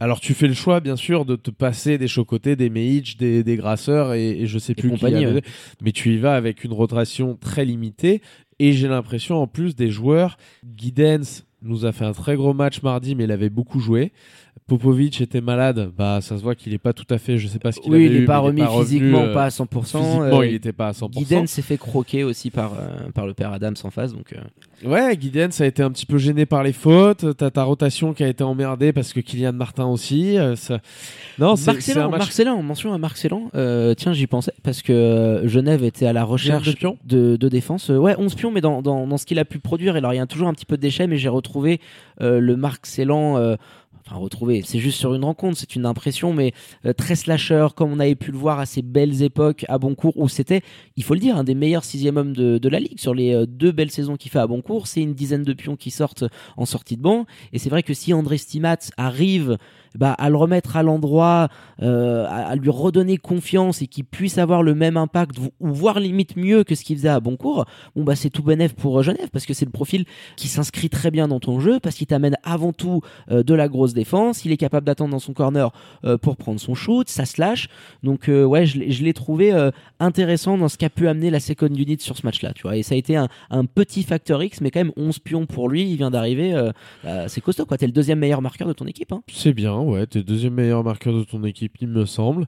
Alors 0.01 0.21
tu 0.21 0.35
fais 0.35 0.47
le 0.47 0.55
choix 0.55 0.79
bien 0.79 0.95
sûr 0.95 1.25
de 1.25 1.35
te 1.35 1.51
passer 1.51 1.99
des 1.99 2.07
Chocotés, 2.07 2.55
des 2.55 2.71
Meich, 2.71 3.17
des, 3.17 3.43
des 3.43 3.57
Grasseurs 3.57 4.15
et, 4.15 4.47
je 4.47 4.59
sais 4.59 4.75
plus 4.75 4.93
qui 4.93 5.07
mais 5.83 5.93
tu 5.93 6.15
y 6.15 6.19
vas 6.19 6.37
avec 6.37 6.63
une 6.63 6.73
rotation 6.73 7.37
très 7.37 7.65
limitée 7.65 8.23
et 8.61 8.73
j'ai 8.73 8.87
l'impression 8.87 9.43
en 9.43 9.49
plus 9.49 9.75
des 9.75 9.91
joueurs 9.91 10.39
Guidance 10.65 11.45
nous 11.63 11.85
a 11.85 11.91
fait 11.91 12.05
un 12.05 12.13
très 12.13 12.37
gros 12.37 12.55
match 12.55 12.83
mardi 12.83 13.17
mais 13.17 13.25
il 13.25 13.33
avait 13.33 13.51
beaucoup 13.51 13.81
joué 13.81 14.13
Popovic 14.67 15.21
était 15.21 15.41
malade, 15.41 15.91
bah 15.97 16.21
ça 16.21 16.37
se 16.37 16.43
voit 16.43 16.55
qu'il 16.55 16.75
est 16.75 16.79
pas 16.79 16.93
tout 16.93 17.07
à 17.11 17.19
fait, 17.19 17.39
je 17.39 17.49
sais 17.49 17.59
pas 17.59 17.73
ce 17.73 17.81
qu'il 17.81 17.93
oui, 17.93 18.07
il 18.07 18.17
est 18.17 18.25
pas 18.25 18.39
remis 18.39 18.63
physiquement, 18.63 19.23
euh, 19.23 19.35
pas 19.35 19.45
à 19.45 19.49
100%. 19.49 19.67
Physiquement, 19.83 20.23
euh, 20.23 20.47
il 20.47 20.55
était 20.55 20.73
pas 20.73 20.89
à 20.89 20.93
100%. 20.93 21.11
Guiden 21.11 21.47
s'est 21.47 21.63
fait 21.63 21.77
croquer 21.77 22.25
aussi 22.25 22.51
par 22.51 22.75
euh, 22.75 23.11
par 23.15 23.27
le 23.27 23.35
père 23.35 23.53
Adams 23.53 23.77
en 23.85 23.91
face, 23.91 24.13
donc. 24.13 24.35
Ouais, 24.85 25.17
Guiden 25.17 25.51
ça 25.51 25.65
a 25.65 25.67
été 25.67 25.83
un 25.83 25.91
petit 25.91 26.07
peu 26.07 26.19
gêné 26.19 26.47
par 26.47 26.63
les 26.63 26.73
fautes. 26.73 27.37
T'as 27.37 27.51
ta 27.51 27.63
rotation 27.65 28.15
qui 28.15 28.23
a 28.23 28.29
été 28.29 28.45
emmerdée 28.45 28.93
parce 28.93 29.13
que 29.13 29.21
Kylian 29.21 29.53
Martin 29.53 29.87
aussi. 29.87 30.37
Ça... 30.55 30.79
Non, 31.39 31.57
c'est 31.57 31.71
un 31.97 32.09
match... 32.09 32.39
Mention 32.63 32.93
à 32.93 32.99
Marc 32.99 33.17
Célan. 33.17 33.51
tiens, 33.97 34.13
j'y 34.13 34.27
pensais 34.27 34.53
parce 34.63 34.83
que 34.83 35.43
Genève 35.45 35.83
était 35.83 36.07
à 36.07 36.13
la 36.13 36.25
recherche 36.25 36.77
de, 37.05 37.37
de, 37.37 37.49
défense. 37.49 37.89
ouais, 37.89 38.15
11 38.17 38.35
pions, 38.35 38.51
mais 38.53 38.61
dans, 38.61 38.83
dans, 38.83 39.07
dans 39.07 39.17
ce 39.17 39.27
qu'il 39.27 39.39
a 39.39 39.45
pu 39.45 39.59
produire. 39.59 39.97
Alors 39.97 40.13
il 40.13 40.17
y 40.17 40.21
a 40.21 40.27
toujours 40.27 40.49
un 40.49 40.55
petit 40.55 40.67
peu 40.67 40.77
de 40.77 40.83
déchets, 40.83 41.07
mais 41.07 41.19
j'ai 41.19 41.29
retrouvé 41.29 41.81
le 42.21 42.55
Marc 42.57 42.87
Célan 42.87 43.57
enfin 44.09 44.19
retrouver, 44.19 44.63
c'est 44.65 44.79
juste 44.79 44.99
sur 44.99 45.15
une 45.15 45.25
rencontre, 45.25 45.59
c'est 45.59 45.77
une 45.77 45.87
impression, 45.87 46.33
mais 46.33 46.53
euh, 46.87 46.93
très 46.93 47.15
slasher, 47.15 47.69
comme 47.77 47.93
on 47.93 48.01
avait 48.01 48.15
pu 48.15 48.33
le 48.33 48.39
voir 48.39 48.59
à 48.59 48.67
ces 48.67 48.83
belles 48.83 49.23
époques 49.23 49.65
à 49.69 49.79
Boncourt, 49.79 50.17
où 50.17 50.29
c'était, 50.29 50.63
il 50.97 51.05
faut 51.05 51.15
le 51.15 51.21
dire, 51.21 51.37
un 51.37 51.45
des 51.45 51.55
meilleurs 51.55 51.85
sixième 51.85 52.17
hommes 52.17 52.35
de, 52.35 52.69
la 52.69 52.81
ligue. 52.81 52.99
Sur 52.99 53.15
les 53.15 53.35
euh, 53.35 53.47
deux 53.47 53.73
belles 53.73 53.91
saisons 53.91 54.17
qu'il 54.17 54.31
fait 54.31 54.39
à 54.39 54.47
Boncourt, 54.47 54.87
c'est 54.87 55.01
une 55.01 55.15
dizaine 55.15 55.43
de 55.43 55.53
pions 55.53 55.77
qui 55.77 55.91
sortent 55.91 56.25
en 56.57 56.67
sortie 56.67 56.97
de 56.97 57.03
banc. 57.03 57.27
Et 57.53 57.59
c'est 57.59 57.71
vrai 57.71 57.83
que 57.83 57.95
si 57.95 58.13
André 58.13 58.39
Stimat 58.39 58.79
arrive 58.97 59.59
bah, 59.97 60.13
à 60.13 60.29
le 60.31 60.37
remettre 60.37 60.77
à 60.77 60.83
l'endroit, 60.83 61.49
euh, 61.83 62.27
à, 62.29 62.55
lui 62.57 62.71
redonner 62.71 63.17
confiance 63.17 63.83
et 63.83 63.87
qu'il 63.87 64.05
puisse 64.05 64.39
avoir 64.39 64.63
le 64.63 64.75
même 64.75 64.97
impact 64.97 65.39
ou 65.39 65.69
voire 65.69 66.01
limite 66.01 66.37
mieux 66.37 66.65
que 66.65 66.75
ce 66.75 66.85
qu'il 66.85 66.97
faisait 66.97 67.09
à 67.09 67.21
Boncourt, 67.21 67.67
bon 67.95 68.05
bah 68.05 68.17
c'est 68.17 68.31
tout 68.31 68.43
bénéf 68.43 68.75
pour 68.75 68.99
euh, 68.99 69.03
Genève 69.03 69.29
parce 69.33 69.47
que 69.47 69.55
c'est 69.55 69.65
le 69.65 69.71
profil 69.71 70.05
qui 70.37 70.49
s'inscrit 70.49 70.91
très 70.91 71.11
bien 71.11 71.29
dans 71.29 71.41
ton 71.41 71.61
jeu 71.61 71.79
parce 71.81 71.95
qu'il 71.95 72.07
t'amène 72.07 72.37
avant 72.43 72.73
tout 72.73 73.01
euh, 73.31 73.43
de 73.43 73.55
la 73.55 73.69
grosse 73.69 73.95
défense, 73.95 74.45
il 74.45 74.53
est 74.53 74.57
capable 74.57 74.87
d'attendre 74.87 75.13
dans 75.13 75.19
son 75.19 75.33
corner 75.33 75.71
pour 76.23 76.37
prendre 76.37 76.61
son 76.61 76.75
shoot, 76.75 77.09
ça 77.09 77.25
se 77.25 77.41
lâche. 77.41 77.69
Donc 78.03 78.29
ouais, 78.29 78.67
je, 78.67 79.03
l'ai 79.03 79.13
trouvé 79.13 79.53
intéressant 80.01 80.59
dans 80.59 80.69
ce 80.69 80.77
qu'a 80.77 80.91
pu 80.91 81.09
amener 81.09 81.31
la 81.31 81.41
second 81.41 81.69
unit 81.69 81.99
sur 82.01 82.17
ce 82.17 82.25
match-là, 82.25 82.53
tu 82.55 82.63
vois. 82.63 82.77
Et 82.77 82.83
ça 82.83 82.95
a 82.95 82.99
été 82.99 83.17
un, 83.17 83.29
petit 83.65 84.03
facteur 84.03 84.43
X, 84.43 84.61
mais 84.61 84.71
quand 84.71 84.81
même 84.81 84.93
11 84.97 85.19
pions 85.21 85.47
pour 85.47 85.69
lui, 85.69 85.91
il 85.91 85.97
vient 85.97 86.11
d'arriver, 86.11 86.55
bah, 87.05 87.29
c'est 87.29 87.41
costaud 87.41 87.67
quoi. 87.67 87.79
T'es 87.79 87.87
le 87.87 87.93
deuxième 87.93 88.19
meilleur 88.19 88.43
marqueur 88.43 88.69
de 88.69 88.73
ton 88.73 88.87
équipe. 88.87 89.13
Hein. 89.13 89.23
C'est 89.33 89.53
bien, 89.53 89.78
ouais, 89.85 90.07
t'es 90.07 90.23
deuxième 90.23 90.55
meilleur 90.55 90.85
marqueur 90.85 91.15
de 91.15 91.25
ton 91.25 91.45
équipe, 91.45 91.75
il 91.81 91.89
me 91.89 92.07
semble. 92.07 92.47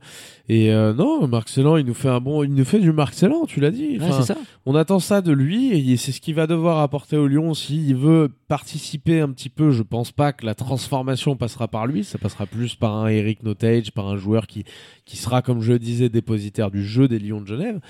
Et 0.48 0.72
euh, 0.72 0.92
non, 0.92 1.26
Marc 1.26 1.48
Célan, 1.48 1.76
il 1.76 1.86
nous 1.86 1.94
fait 1.94 2.08
un 2.08 2.20
bon, 2.20 2.42
il 2.42 2.54
nous 2.54 2.64
fait 2.64 2.80
du 2.80 2.92
Marc 2.92 3.14
Célan, 3.14 3.46
tu 3.46 3.60
l'as 3.60 3.70
dit. 3.70 3.98
ça. 4.22 4.36
On 4.66 4.74
attend 4.74 4.98
ça 4.98 5.20
de 5.20 5.32
lui 5.32 5.72
et 5.72 5.96
c'est 5.96 6.12
ce 6.12 6.20
qu'il 6.20 6.34
va 6.34 6.46
devoir 6.46 6.78
apporter 6.80 7.16
au 7.16 7.26
Lyon 7.26 7.54
s'il 7.54 7.94
veut 7.96 8.30
participer 8.48 9.20
un 9.20 9.30
petit 9.30 9.48
peu. 9.48 9.70
Je 9.70 9.82
pense 9.82 10.12
pas 10.12 10.32
que 10.32 10.44
la 10.44 10.54
transformation 10.54 11.36
passera 11.36 11.68
par 11.68 11.86
lui, 11.86 12.04
ça 12.04 12.18
passera 12.18 12.46
plus 12.46 12.74
par 12.74 12.96
un 12.96 13.08
Eric 13.08 13.42
Notage, 13.42 13.92
par 13.92 14.08
un 14.08 14.16
joueur 14.16 14.46
qui 14.46 14.64
qui 15.10 15.16
sera, 15.16 15.42
comme 15.42 15.60
je 15.60 15.72
le 15.72 15.80
disais, 15.80 16.08
dépositaire 16.08 16.70
du 16.70 16.84
jeu 16.84 17.08
des 17.08 17.18
Lions 17.18 17.40
de 17.40 17.46
Genève. 17.46 17.80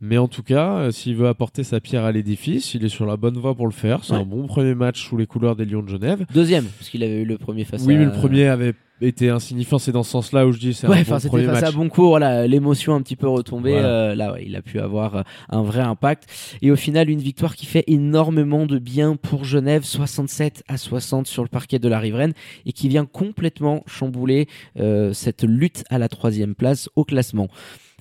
Mais 0.00 0.16
en 0.18 0.28
tout 0.28 0.42
cas, 0.44 0.76
euh, 0.78 0.90
s'il 0.90 1.16
veut 1.16 1.26
apporter 1.28 1.64
sa 1.64 1.80
pierre 1.80 2.04
à 2.04 2.12
l'édifice, 2.12 2.74
il 2.74 2.84
est 2.84 2.88
sur 2.88 3.04
la 3.06 3.16
bonne 3.16 3.36
voie 3.36 3.54
pour 3.54 3.66
le 3.66 3.72
faire. 3.72 4.04
C'est 4.04 4.12
Ouais. 4.12 4.20
un 4.20 4.24
bon 4.24 4.46
premier 4.46 4.74
match 4.74 5.04
sous 5.08 5.16
les 5.16 5.26
couleurs 5.26 5.56
des 5.56 5.64
Lions 5.64 5.82
de 5.82 5.88
Genève. 5.88 6.24
Deuxième, 6.32 6.64
parce 6.66 6.88
qu'il 6.90 7.02
avait 7.02 7.22
eu 7.22 7.24
le 7.24 7.36
premier 7.38 7.64
face 7.64 7.82
oui, 7.84 7.94
à... 7.96 7.98
mais 7.98 8.04
le 8.04 8.12
premier 8.12 8.46
avait 8.46 8.74
été 9.00 9.28
insignifiant. 9.28 9.78
C'est 9.78 9.90
dans 9.92 10.02
ce 10.04 10.10
sens-là 10.12 10.46
où 10.46 10.52
je 10.52 10.58
dis 10.58 10.74
c'est 10.74 10.86
Ouais, 10.88 10.98
un 10.98 11.02
bon 11.02 11.16
c'était 11.18 11.28
premier 11.28 11.44
face 11.46 11.60
match. 11.62 11.74
à 11.74 11.76
bon 11.76 11.88
cours, 11.88 12.18
l'émotion 12.20 12.94
un 12.94 13.02
petit 13.02 13.16
peu 13.16 13.28
retombée. 13.28 13.72
Voilà. 13.72 13.88
euh, 13.88 14.14
là, 14.14 14.32
ouais, 14.32 14.44
il 14.46 14.54
a 14.56 14.62
pu 14.62 14.78
avoir 14.78 15.16
euh, 15.16 15.22
un 15.50 15.62
vrai 15.62 15.80
impact. 15.80 16.26
Et 16.62 16.70
au 16.70 16.76
final, 16.76 17.10
une 17.10 17.20
victoire 17.20 17.56
qui 17.56 17.66
fait 17.66 17.84
énormément 17.88 18.66
de 18.66 18.78
bien 18.78 19.16
pour 19.16 19.44
Genève, 19.44 19.82
67 19.84 20.62
à 20.68 20.76
60 20.76 21.26
sur 21.26 21.42
le 21.42 21.48
parquet 21.48 21.78
de 21.80 21.88
la 21.88 21.98
riveraine, 21.98 22.34
et 22.66 22.72
qui 22.72 22.88
vient 22.88 23.04
complètement 23.04 23.82
chambouler 23.86 24.46
euh, 24.78 25.12
cette 25.12 25.42
lutte 25.42 25.82
à 25.90 25.98
la 25.98 26.08
troisième 26.08 26.54
place 26.54 26.88
au 26.96 27.04
classement. 27.04 27.48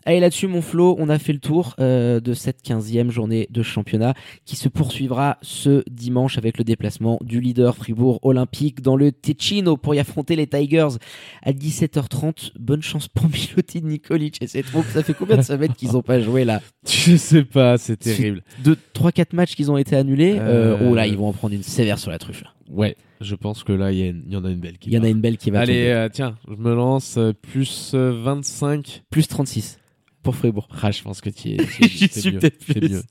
Allez 0.07 0.21
là-dessus 0.21 0.47
mon 0.47 0.61
Flo, 0.61 0.95
on 0.99 1.09
a 1.09 1.19
fait 1.19 1.33
le 1.33 1.39
tour 1.39 1.75
euh, 1.81 2.21
de 2.21 2.33
cette 2.33 2.63
15e 2.65 3.09
journée 3.09 3.45
de 3.51 3.61
championnat 3.61 4.13
qui 4.45 4.55
se 4.55 4.69
poursuivra 4.69 5.37
ce 5.41 5.83
dimanche 5.91 6.37
avec 6.37 6.57
le 6.57 6.63
déplacement 6.63 7.19
du 7.21 7.41
leader 7.41 7.75
Fribourg 7.75 8.17
Olympique 8.21 8.81
dans 8.81 8.95
le 8.95 9.11
Ticino 9.11 9.75
pour 9.75 9.95
y 9.95 9.99
affronter 9.99 10.37
les 10.37 10.47
Tigers 10.47 10.95
à 11.43 11.51
17h30. 11.51 12.53
Bonne 12.57 12.81
chance 12.81 13.09
pour 13.09 13.25
Milotin 13.29 13.81
Nikolic 13.81 14.41
et 14.41 14.47
c'est 14.47 14.63
trop. 14.63 14.81
Ça 14.93 15.03
fait 15.03 15.13
combien 15.13 15.35
de 15.35 15.41
semaines 15.41 15.73
qu'ils 15.73 15.91
n'ont 15.91 16.01
pas 16.01 16.21
joué 16.21 16.45
là? 16.45 16.61
Je 16.87 17.17
sais 17.17 17.43
pas, 17.43 17.77
c'est 17.77 17.97
terrible. 17.97 18.43
Deux, 18.63 18.77
trois, 18.93 19.11
quatre 19.11 19.33
matchs 19.33 19.55
qu'ils 19.55 19.69
ont 19.71 19.77
été 19.77 19.97
annulés. 19.97 20.37
Euh, 20.39 20.77
Euh, 20.77 20.87
Oh 20.89 20.95
là, 20.95 21.05
ils 21.05 21.17
vont 21.17 21.27
en 21.27 21.33
prendre 21.33 21.53
une 21.53 21.63
sévère 21.63 21.99
sur 21.99 22.11
la 22.11 22.17
truffe. 22.17 22.43
là. 22.43 22.51
Ouais, 22.69 22.95
je 23.19 23.35
pense 23.35 23.65
que 23.65 23.73
là, 23.73 23.91
il 23.91 24.23
y, 24.29 24.37
en 24.37 24.45
a 24.45 24.49
une 24.49 24.59
belle 24.61 24.77
qui 24.77 24.89
Il 24.89 24.93
y 24.93 24.97
en 24.97 25.03
a 25.03 25.09
une 25.09 25.19
belle 25.19 25.37
qui 25.37 25.51
va 25.51 25.59
Allez, 25.59 25.87
euh, 25.87 26.07
tiens, 26.09 26.37
je 26.47 26.55
me 26.55 26.73
lance 26.73 27.15
euh, 27.17 27.33
plus 27.33 27.91
euh, 27.93 28.21
25. 28.23 29.03
Plus 29.09 29.27
36 29.27 29.79
pour 30.23 30.35
Fribourg. 30.35 30.67
Ah, 30.81 30.91
je 30.91 31.01
pense 31.01 31.21
que 31.21 31.29
tu 31.29 31.51
es. 31.51 31.57
J'y 31.81 32.07
suis 32.07 32.31
peut-être 32.31 32.65
plus. 32.65 33.01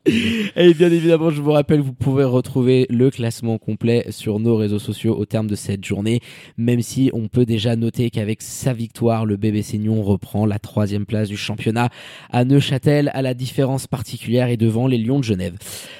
Et 0.56 0.74
bien 0.74 0.90
évidemment, 0.90 1.30
je 1.30 1.40
vous 1.40 1.52
rappelle, 1.52 1.80
vous 1.80 1.92
pouvez 1.92 2.24
retrouver 2.24 2.86
le 2.90 3.10
classement 3.10 3.58
complet 3.58 4.06
sur 4.10 4.38
nos 4.38 4.56
réseaux 4.56 4.78
sociaux 4.78 5.16
au 5.16 5.24
terme 5.24 5.46
de 5.46 5.54
cette 5.54 5.84
journée, 5.84 6.20
même 6.56 6.82
si 6.82 7.10
on 7.12 7.28
peut 7.28 7.46
déjà 7.46 7.76
noter 7.76 8.10
qu'avec 8.10 8.42
sa 8.42 8.72
victoire, 8.72 9.24
le 9.24 9.36
BBC 9.36 9.78
Nyon 9.78 10.02
reprend 10.02 10.46
la 10.46 10.58
troisième 10.58 11.06
place 11.06 11.28
du 11.28 11.36
championnat 11.36 11.88
à 12.30 12.44
Neuchâtel, 12.44 13.10
à 13.14 13.22
la 13.22 13.34
différence 13.34 13.86
particulière 13.86 14.48
et 14.48 14.56
devant 14.56 14.86
les 14.86 14.98
Lions 14.98 15.18
de 15.18 15.24
Genève. 15.24 15.56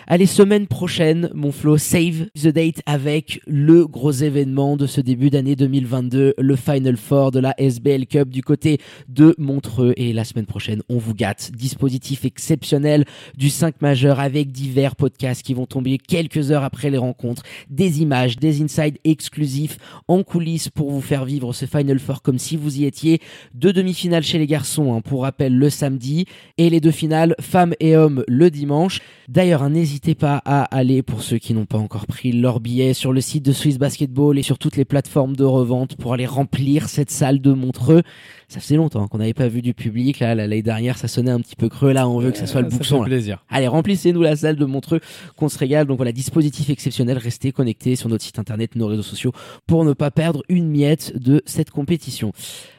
Allez, 0.07 0.27
semaine 0.27 0.67
prochaine, 0.67 1.31
mon 1.35 1.53
flow 1.53 1.79
save 1.79 2.27
the 2.41 2.49
date 2.49 2.83
avec 2.87 3.41
le 3.47 3.87
gros 3.87 4.13
événement 4.13 4.77
de 4.77 4.87
ce 4.87 5.01
début 5.01 5.31
d'année 5.31 5.57
2022, 5.57 6.35
le 6.39 6.57
Final 6.57 6.97
Four 6.97 7.31
de 7.31 7.41
la 7.41 7.55
SBL 7.59 8.07
Cup 8.07 8.29
du 8.29 8.43
côté 8.43 8.79
de 9.09 9.35
Montreux. 9.39 9.95
Et 9.97 10.13
la 10.13 10.25
semaine 10.25 10.47
prochaine, 10.47 10.83
on 10.89 10.96
vous 10.99 11.15
gâte. 11.15 11.51
Dispositif 11.55 12.25
exceptionnel 12.25 13.05
du 13.37 13.51
5 13.51 13.81
majeur 13.81 14.21
avec 14.21 14.53
divers 14.53 14.97
podcasts 14.97 15.43
qui 15.43 15.55
vont 15.55 15.67
tomber 15.67 15.99
quelques 15.99 16.51
heures 16.51 16.65
après 16.65 16.91
les 16.91 16.99
rencontres, 16.99 17.43
des 17.71 18.03
images, 18.03 18.37
des 18.37 18.63
insides 18.63 18.99
exclusifs 19.05 19.79
en 20.09 20.23
coulisses 20.23 20.69
pour 20.69 20.91
vous 20.91 21.01
faire 21.01 21.25
vivre 21.25 21.53
ce 21.53 21.67
Final 21.67 21.99
Four 21.99 22.23
comme 22.23 22.39
si 22.39 22.57
vous 22.57 22.79
y 22.79 22.85
étiez. 22.85 23.21
Deux 23.55 23.73
demi-finales 23.73 24.23
chez 24.23 24.39
les 24.39 24.47
garçons, 24.47 24.95
hein, 24.95 25.01
pour 25.01 25.23
rappel, 25.23 25.57
le 25.57 25.71
samedi 25.71 26.27
et 26.59 26.71
les 26.71 26.81
deux 26.81 26.91
finales 26.91 27.35
femmes 27.41 27.75
et 27.81 27.97
hommes 27.97 28.25
le 28.29 28.51
dimanche. 28.51 29.01
D'ailleurs, 29.29 29.63
hein, 29.63 29.71
n'hésitez 29.71 30.15
pas 30.15 30.41
à 30.45 30.63
aller 30.65 31.03
pour 31.03 31.23
ceux 31.23 31.39
qui 31.39 31.55
n'ont 31.55 31.67
pas 31.67 31.79
encore 31.79 32.07
pris 32.07 32.33
leur 32.33 32.61
billet 32.61 32.95
sur 32.95 33.13
le 33.13 33.21
site 33.21 33.45
de 33.45 33.53
Swiss 33.53 33.79
Basketball 33.79 34.39
et 34.39 34.43
sur 34.43 34.59
toutes 34.59 34.77
les 34.77 34.85
plateformes 34.85 35.37
de 35.37 35.45
revente 35.45 35.97
pour 35.97 36.13
aller 36.13 36.27
remplir 36.27 36.89
cette 36.89 37.11
salle 37.11 37.41
de 37.41 37.53
Montreux. 37.53 38.03
Ça 38.49 38.61
faisait 38.61 38.77
longtemps 38.77 39.09
qu'on 39.09 39.19
n'avait 39.19 39.35
pas 39.35 39.49
vu 39.49 39.61
du 39.61 39.75
public. 39.75 40.21
Là, 40.21 40.37
l'année 40.37 40.63
dernière, 40.63 40.86
ça 40.95 41.09
sonnait 41.09 41.31
un 41.31 41.41
petit 41.41 41.57
peu 41.57 41.69
creux. 41.69 41.93
Là, 41.93 42.09
on 42.09 42.19
veut 42.21 42.31
que 42.31 42.39
ça 42.39 42.47
soit 42.47 42.61
le 42.61 42.69
Euh, 42.69 42.99
là. 43.01 43.05
plaisir. 43.05 43.45
Allez, 43.49 43.67
remplissez-nous 43.69 44.23
la 44.23 44.37
salle 44.37 44.57
de 44.57 44.65
Montreux, 44.65 45.01
qu'on 45.37 45.49
se 45.49 45.59
régale. 45.59 45.87
Donc 45.87 45.97
voilà, 45.97 46.13
dispositif 46.13 46.71
exceptionnel. 46.71 47.19
Restez 47.19 47.51
connectés 47.53 47.97
sur 47.97 48.09
notre 48.09 48.23
site 48.25 48.39
internet, 48.39 48.77
nos 48.77 48.87
réseaux 48.87 49.03
sociaux, 49.03 49.33
pour 49.67 49.85
ne 49.85 49.93
pas 49.93 50.11
perdre 50.11 50.43
une 50.49 50.69
miette 50.69 51.17
de 51.17 51.43
cette 51.47 51.71
compétition. 51.71 52.33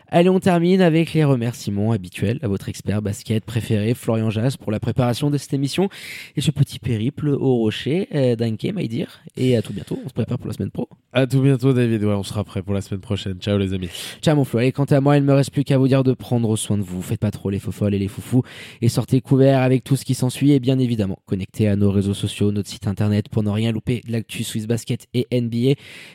Allez, 0.09 0.29
on 0.29 0.39
termine 0.39 0.79
avec 0.79 1.13
les 1.13 1.25
remerciements 1.25 1.91
habituels 1.91 2.39
à 2.41 2.47
votre 2.47 2.69
expert 2.69 3.01
basket 3.01 3.43
préféré, 3.43 3.93
Florian 3.93 4.29
Jas, 4.29 4.55
pour 4.57 4.71
la 4.71 4.79
préparation 4.79 5.29
de 5.29 5.37
cette 5.37 5.53
émission 5.53 5.89
et 6.37 6.41
ce 6.41 6.49
petit 6.51 6.79
périple 6.79 7.27
au 7.27 7.55
rocher. 7.57 8.07
Euh, 8.15 8.37
Danke, 8.37 8.71
my 8.73 8.87
dear. 8.87 9.19
Et 9.35 9.57
à 9.57 9.61
tout 9.61 9.73
bientôt. 9.73 9.99
On 10.05 10.07
se 10.07 10.13
prépare 10.13 10.37
pour 10.37 10.47
la 10.47 10.53
semaine 10.53 10.71
pro. 10.71 10.87
À 11.11 11.27
tout 11.27 11.41
bientôt, 11.41 11.73
David. 11.73 12.05
Ouais, 12.05 12.13
on 12.13 12.23
sera 12.23 12.45
prêt 12.45 12.61
pour 12.61 12.73
la 12.73 12.79
semaine 12.79 13.01
prochaine. 13.01 13.37
Ciao, 13.39 13.57
les 13.57 13.73
amis. 13.73 13.89
Ciao 14.21 14.33
mon 14.37 14.45
Flo. 14.45 14.61
Et 14.61 14.71
quant 14.71 14.85
à 14.85 15.01
moi, 15.01 15.17
il 15.17 15.23
me 15.23 15.33
reste 15.33 15.51
plus 15.51 15.65
qu'à 15.65 15.77
vous 15.77 15.89
dire 15.89 16.05
de 16.05 16.13
prendre 16.13 16.55
soin 16.55 16.77
de 16.77 16.83
vous. 16.83 17.01
Faites 17.01 17.19
pas 17.19 17.31
trop 17.31 17.49
les 17.49 17.59
faux 17.59 17.73
folles 17.73 17.93
et 17.93 17.99
les 17.99 18.07
foufous. 18.07 18.43
Et 18.81 18.87
sortez 18.87 19.19
couverts 19.19 19.61
avec 19.61 19.83
tout 19.83 19.97
ce 19.97 20.05
qui 20.05 20.13
s'ensuit. 20.13 20.53
Et 20.53 20.61
bien 20.61 20.79
évidemment, 20.79 21.19
connectez 21.25 21.67
à 21.67 21.75
nos 21.75 21.91
réseaux 21.91 22.13
sociaux, 22.13 22.53
notre 22.53 22.69
site 22.69 22.87
internet 22.87 23.27
pour 23.27 23.43
ne 23.43 23.49
rien 23.49 23.73
louper 23.73 24.01
de 24.07 24.13
l'actu 24.13 24.45
Swiss 24.45 24.67
Basket 24.67 25.05
et 25.13 25.27
NBA. 25.33 25.73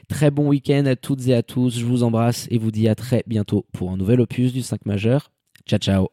Très 0.08 0.30
bon 0.30 0.48
week-end 0.48 0.86
à 0.86 0.96
toutes 0.96 1.28
et 1.28 1.34
à 1.34 1.42
tous. 1.42 1.78
Je 1.78 1.84
vous 1.84 2.04
embrasse 2.04 2.48
et 2.50 2.56
vous 2.56 2.70
dis 2.70 2.88
à 2.88 2.94
très 2.94 3.22
bientôt 3.26 3.66
pour 3.82 3.90
un 3.90 3.96
nouvel 3.96 4.20
opus 4.20 4.52
du 4.52 4.62
5 4.62 4.86
majeur. 4.86 5.32
Ciao 5.66 5.80
ciao. 5.80 6.08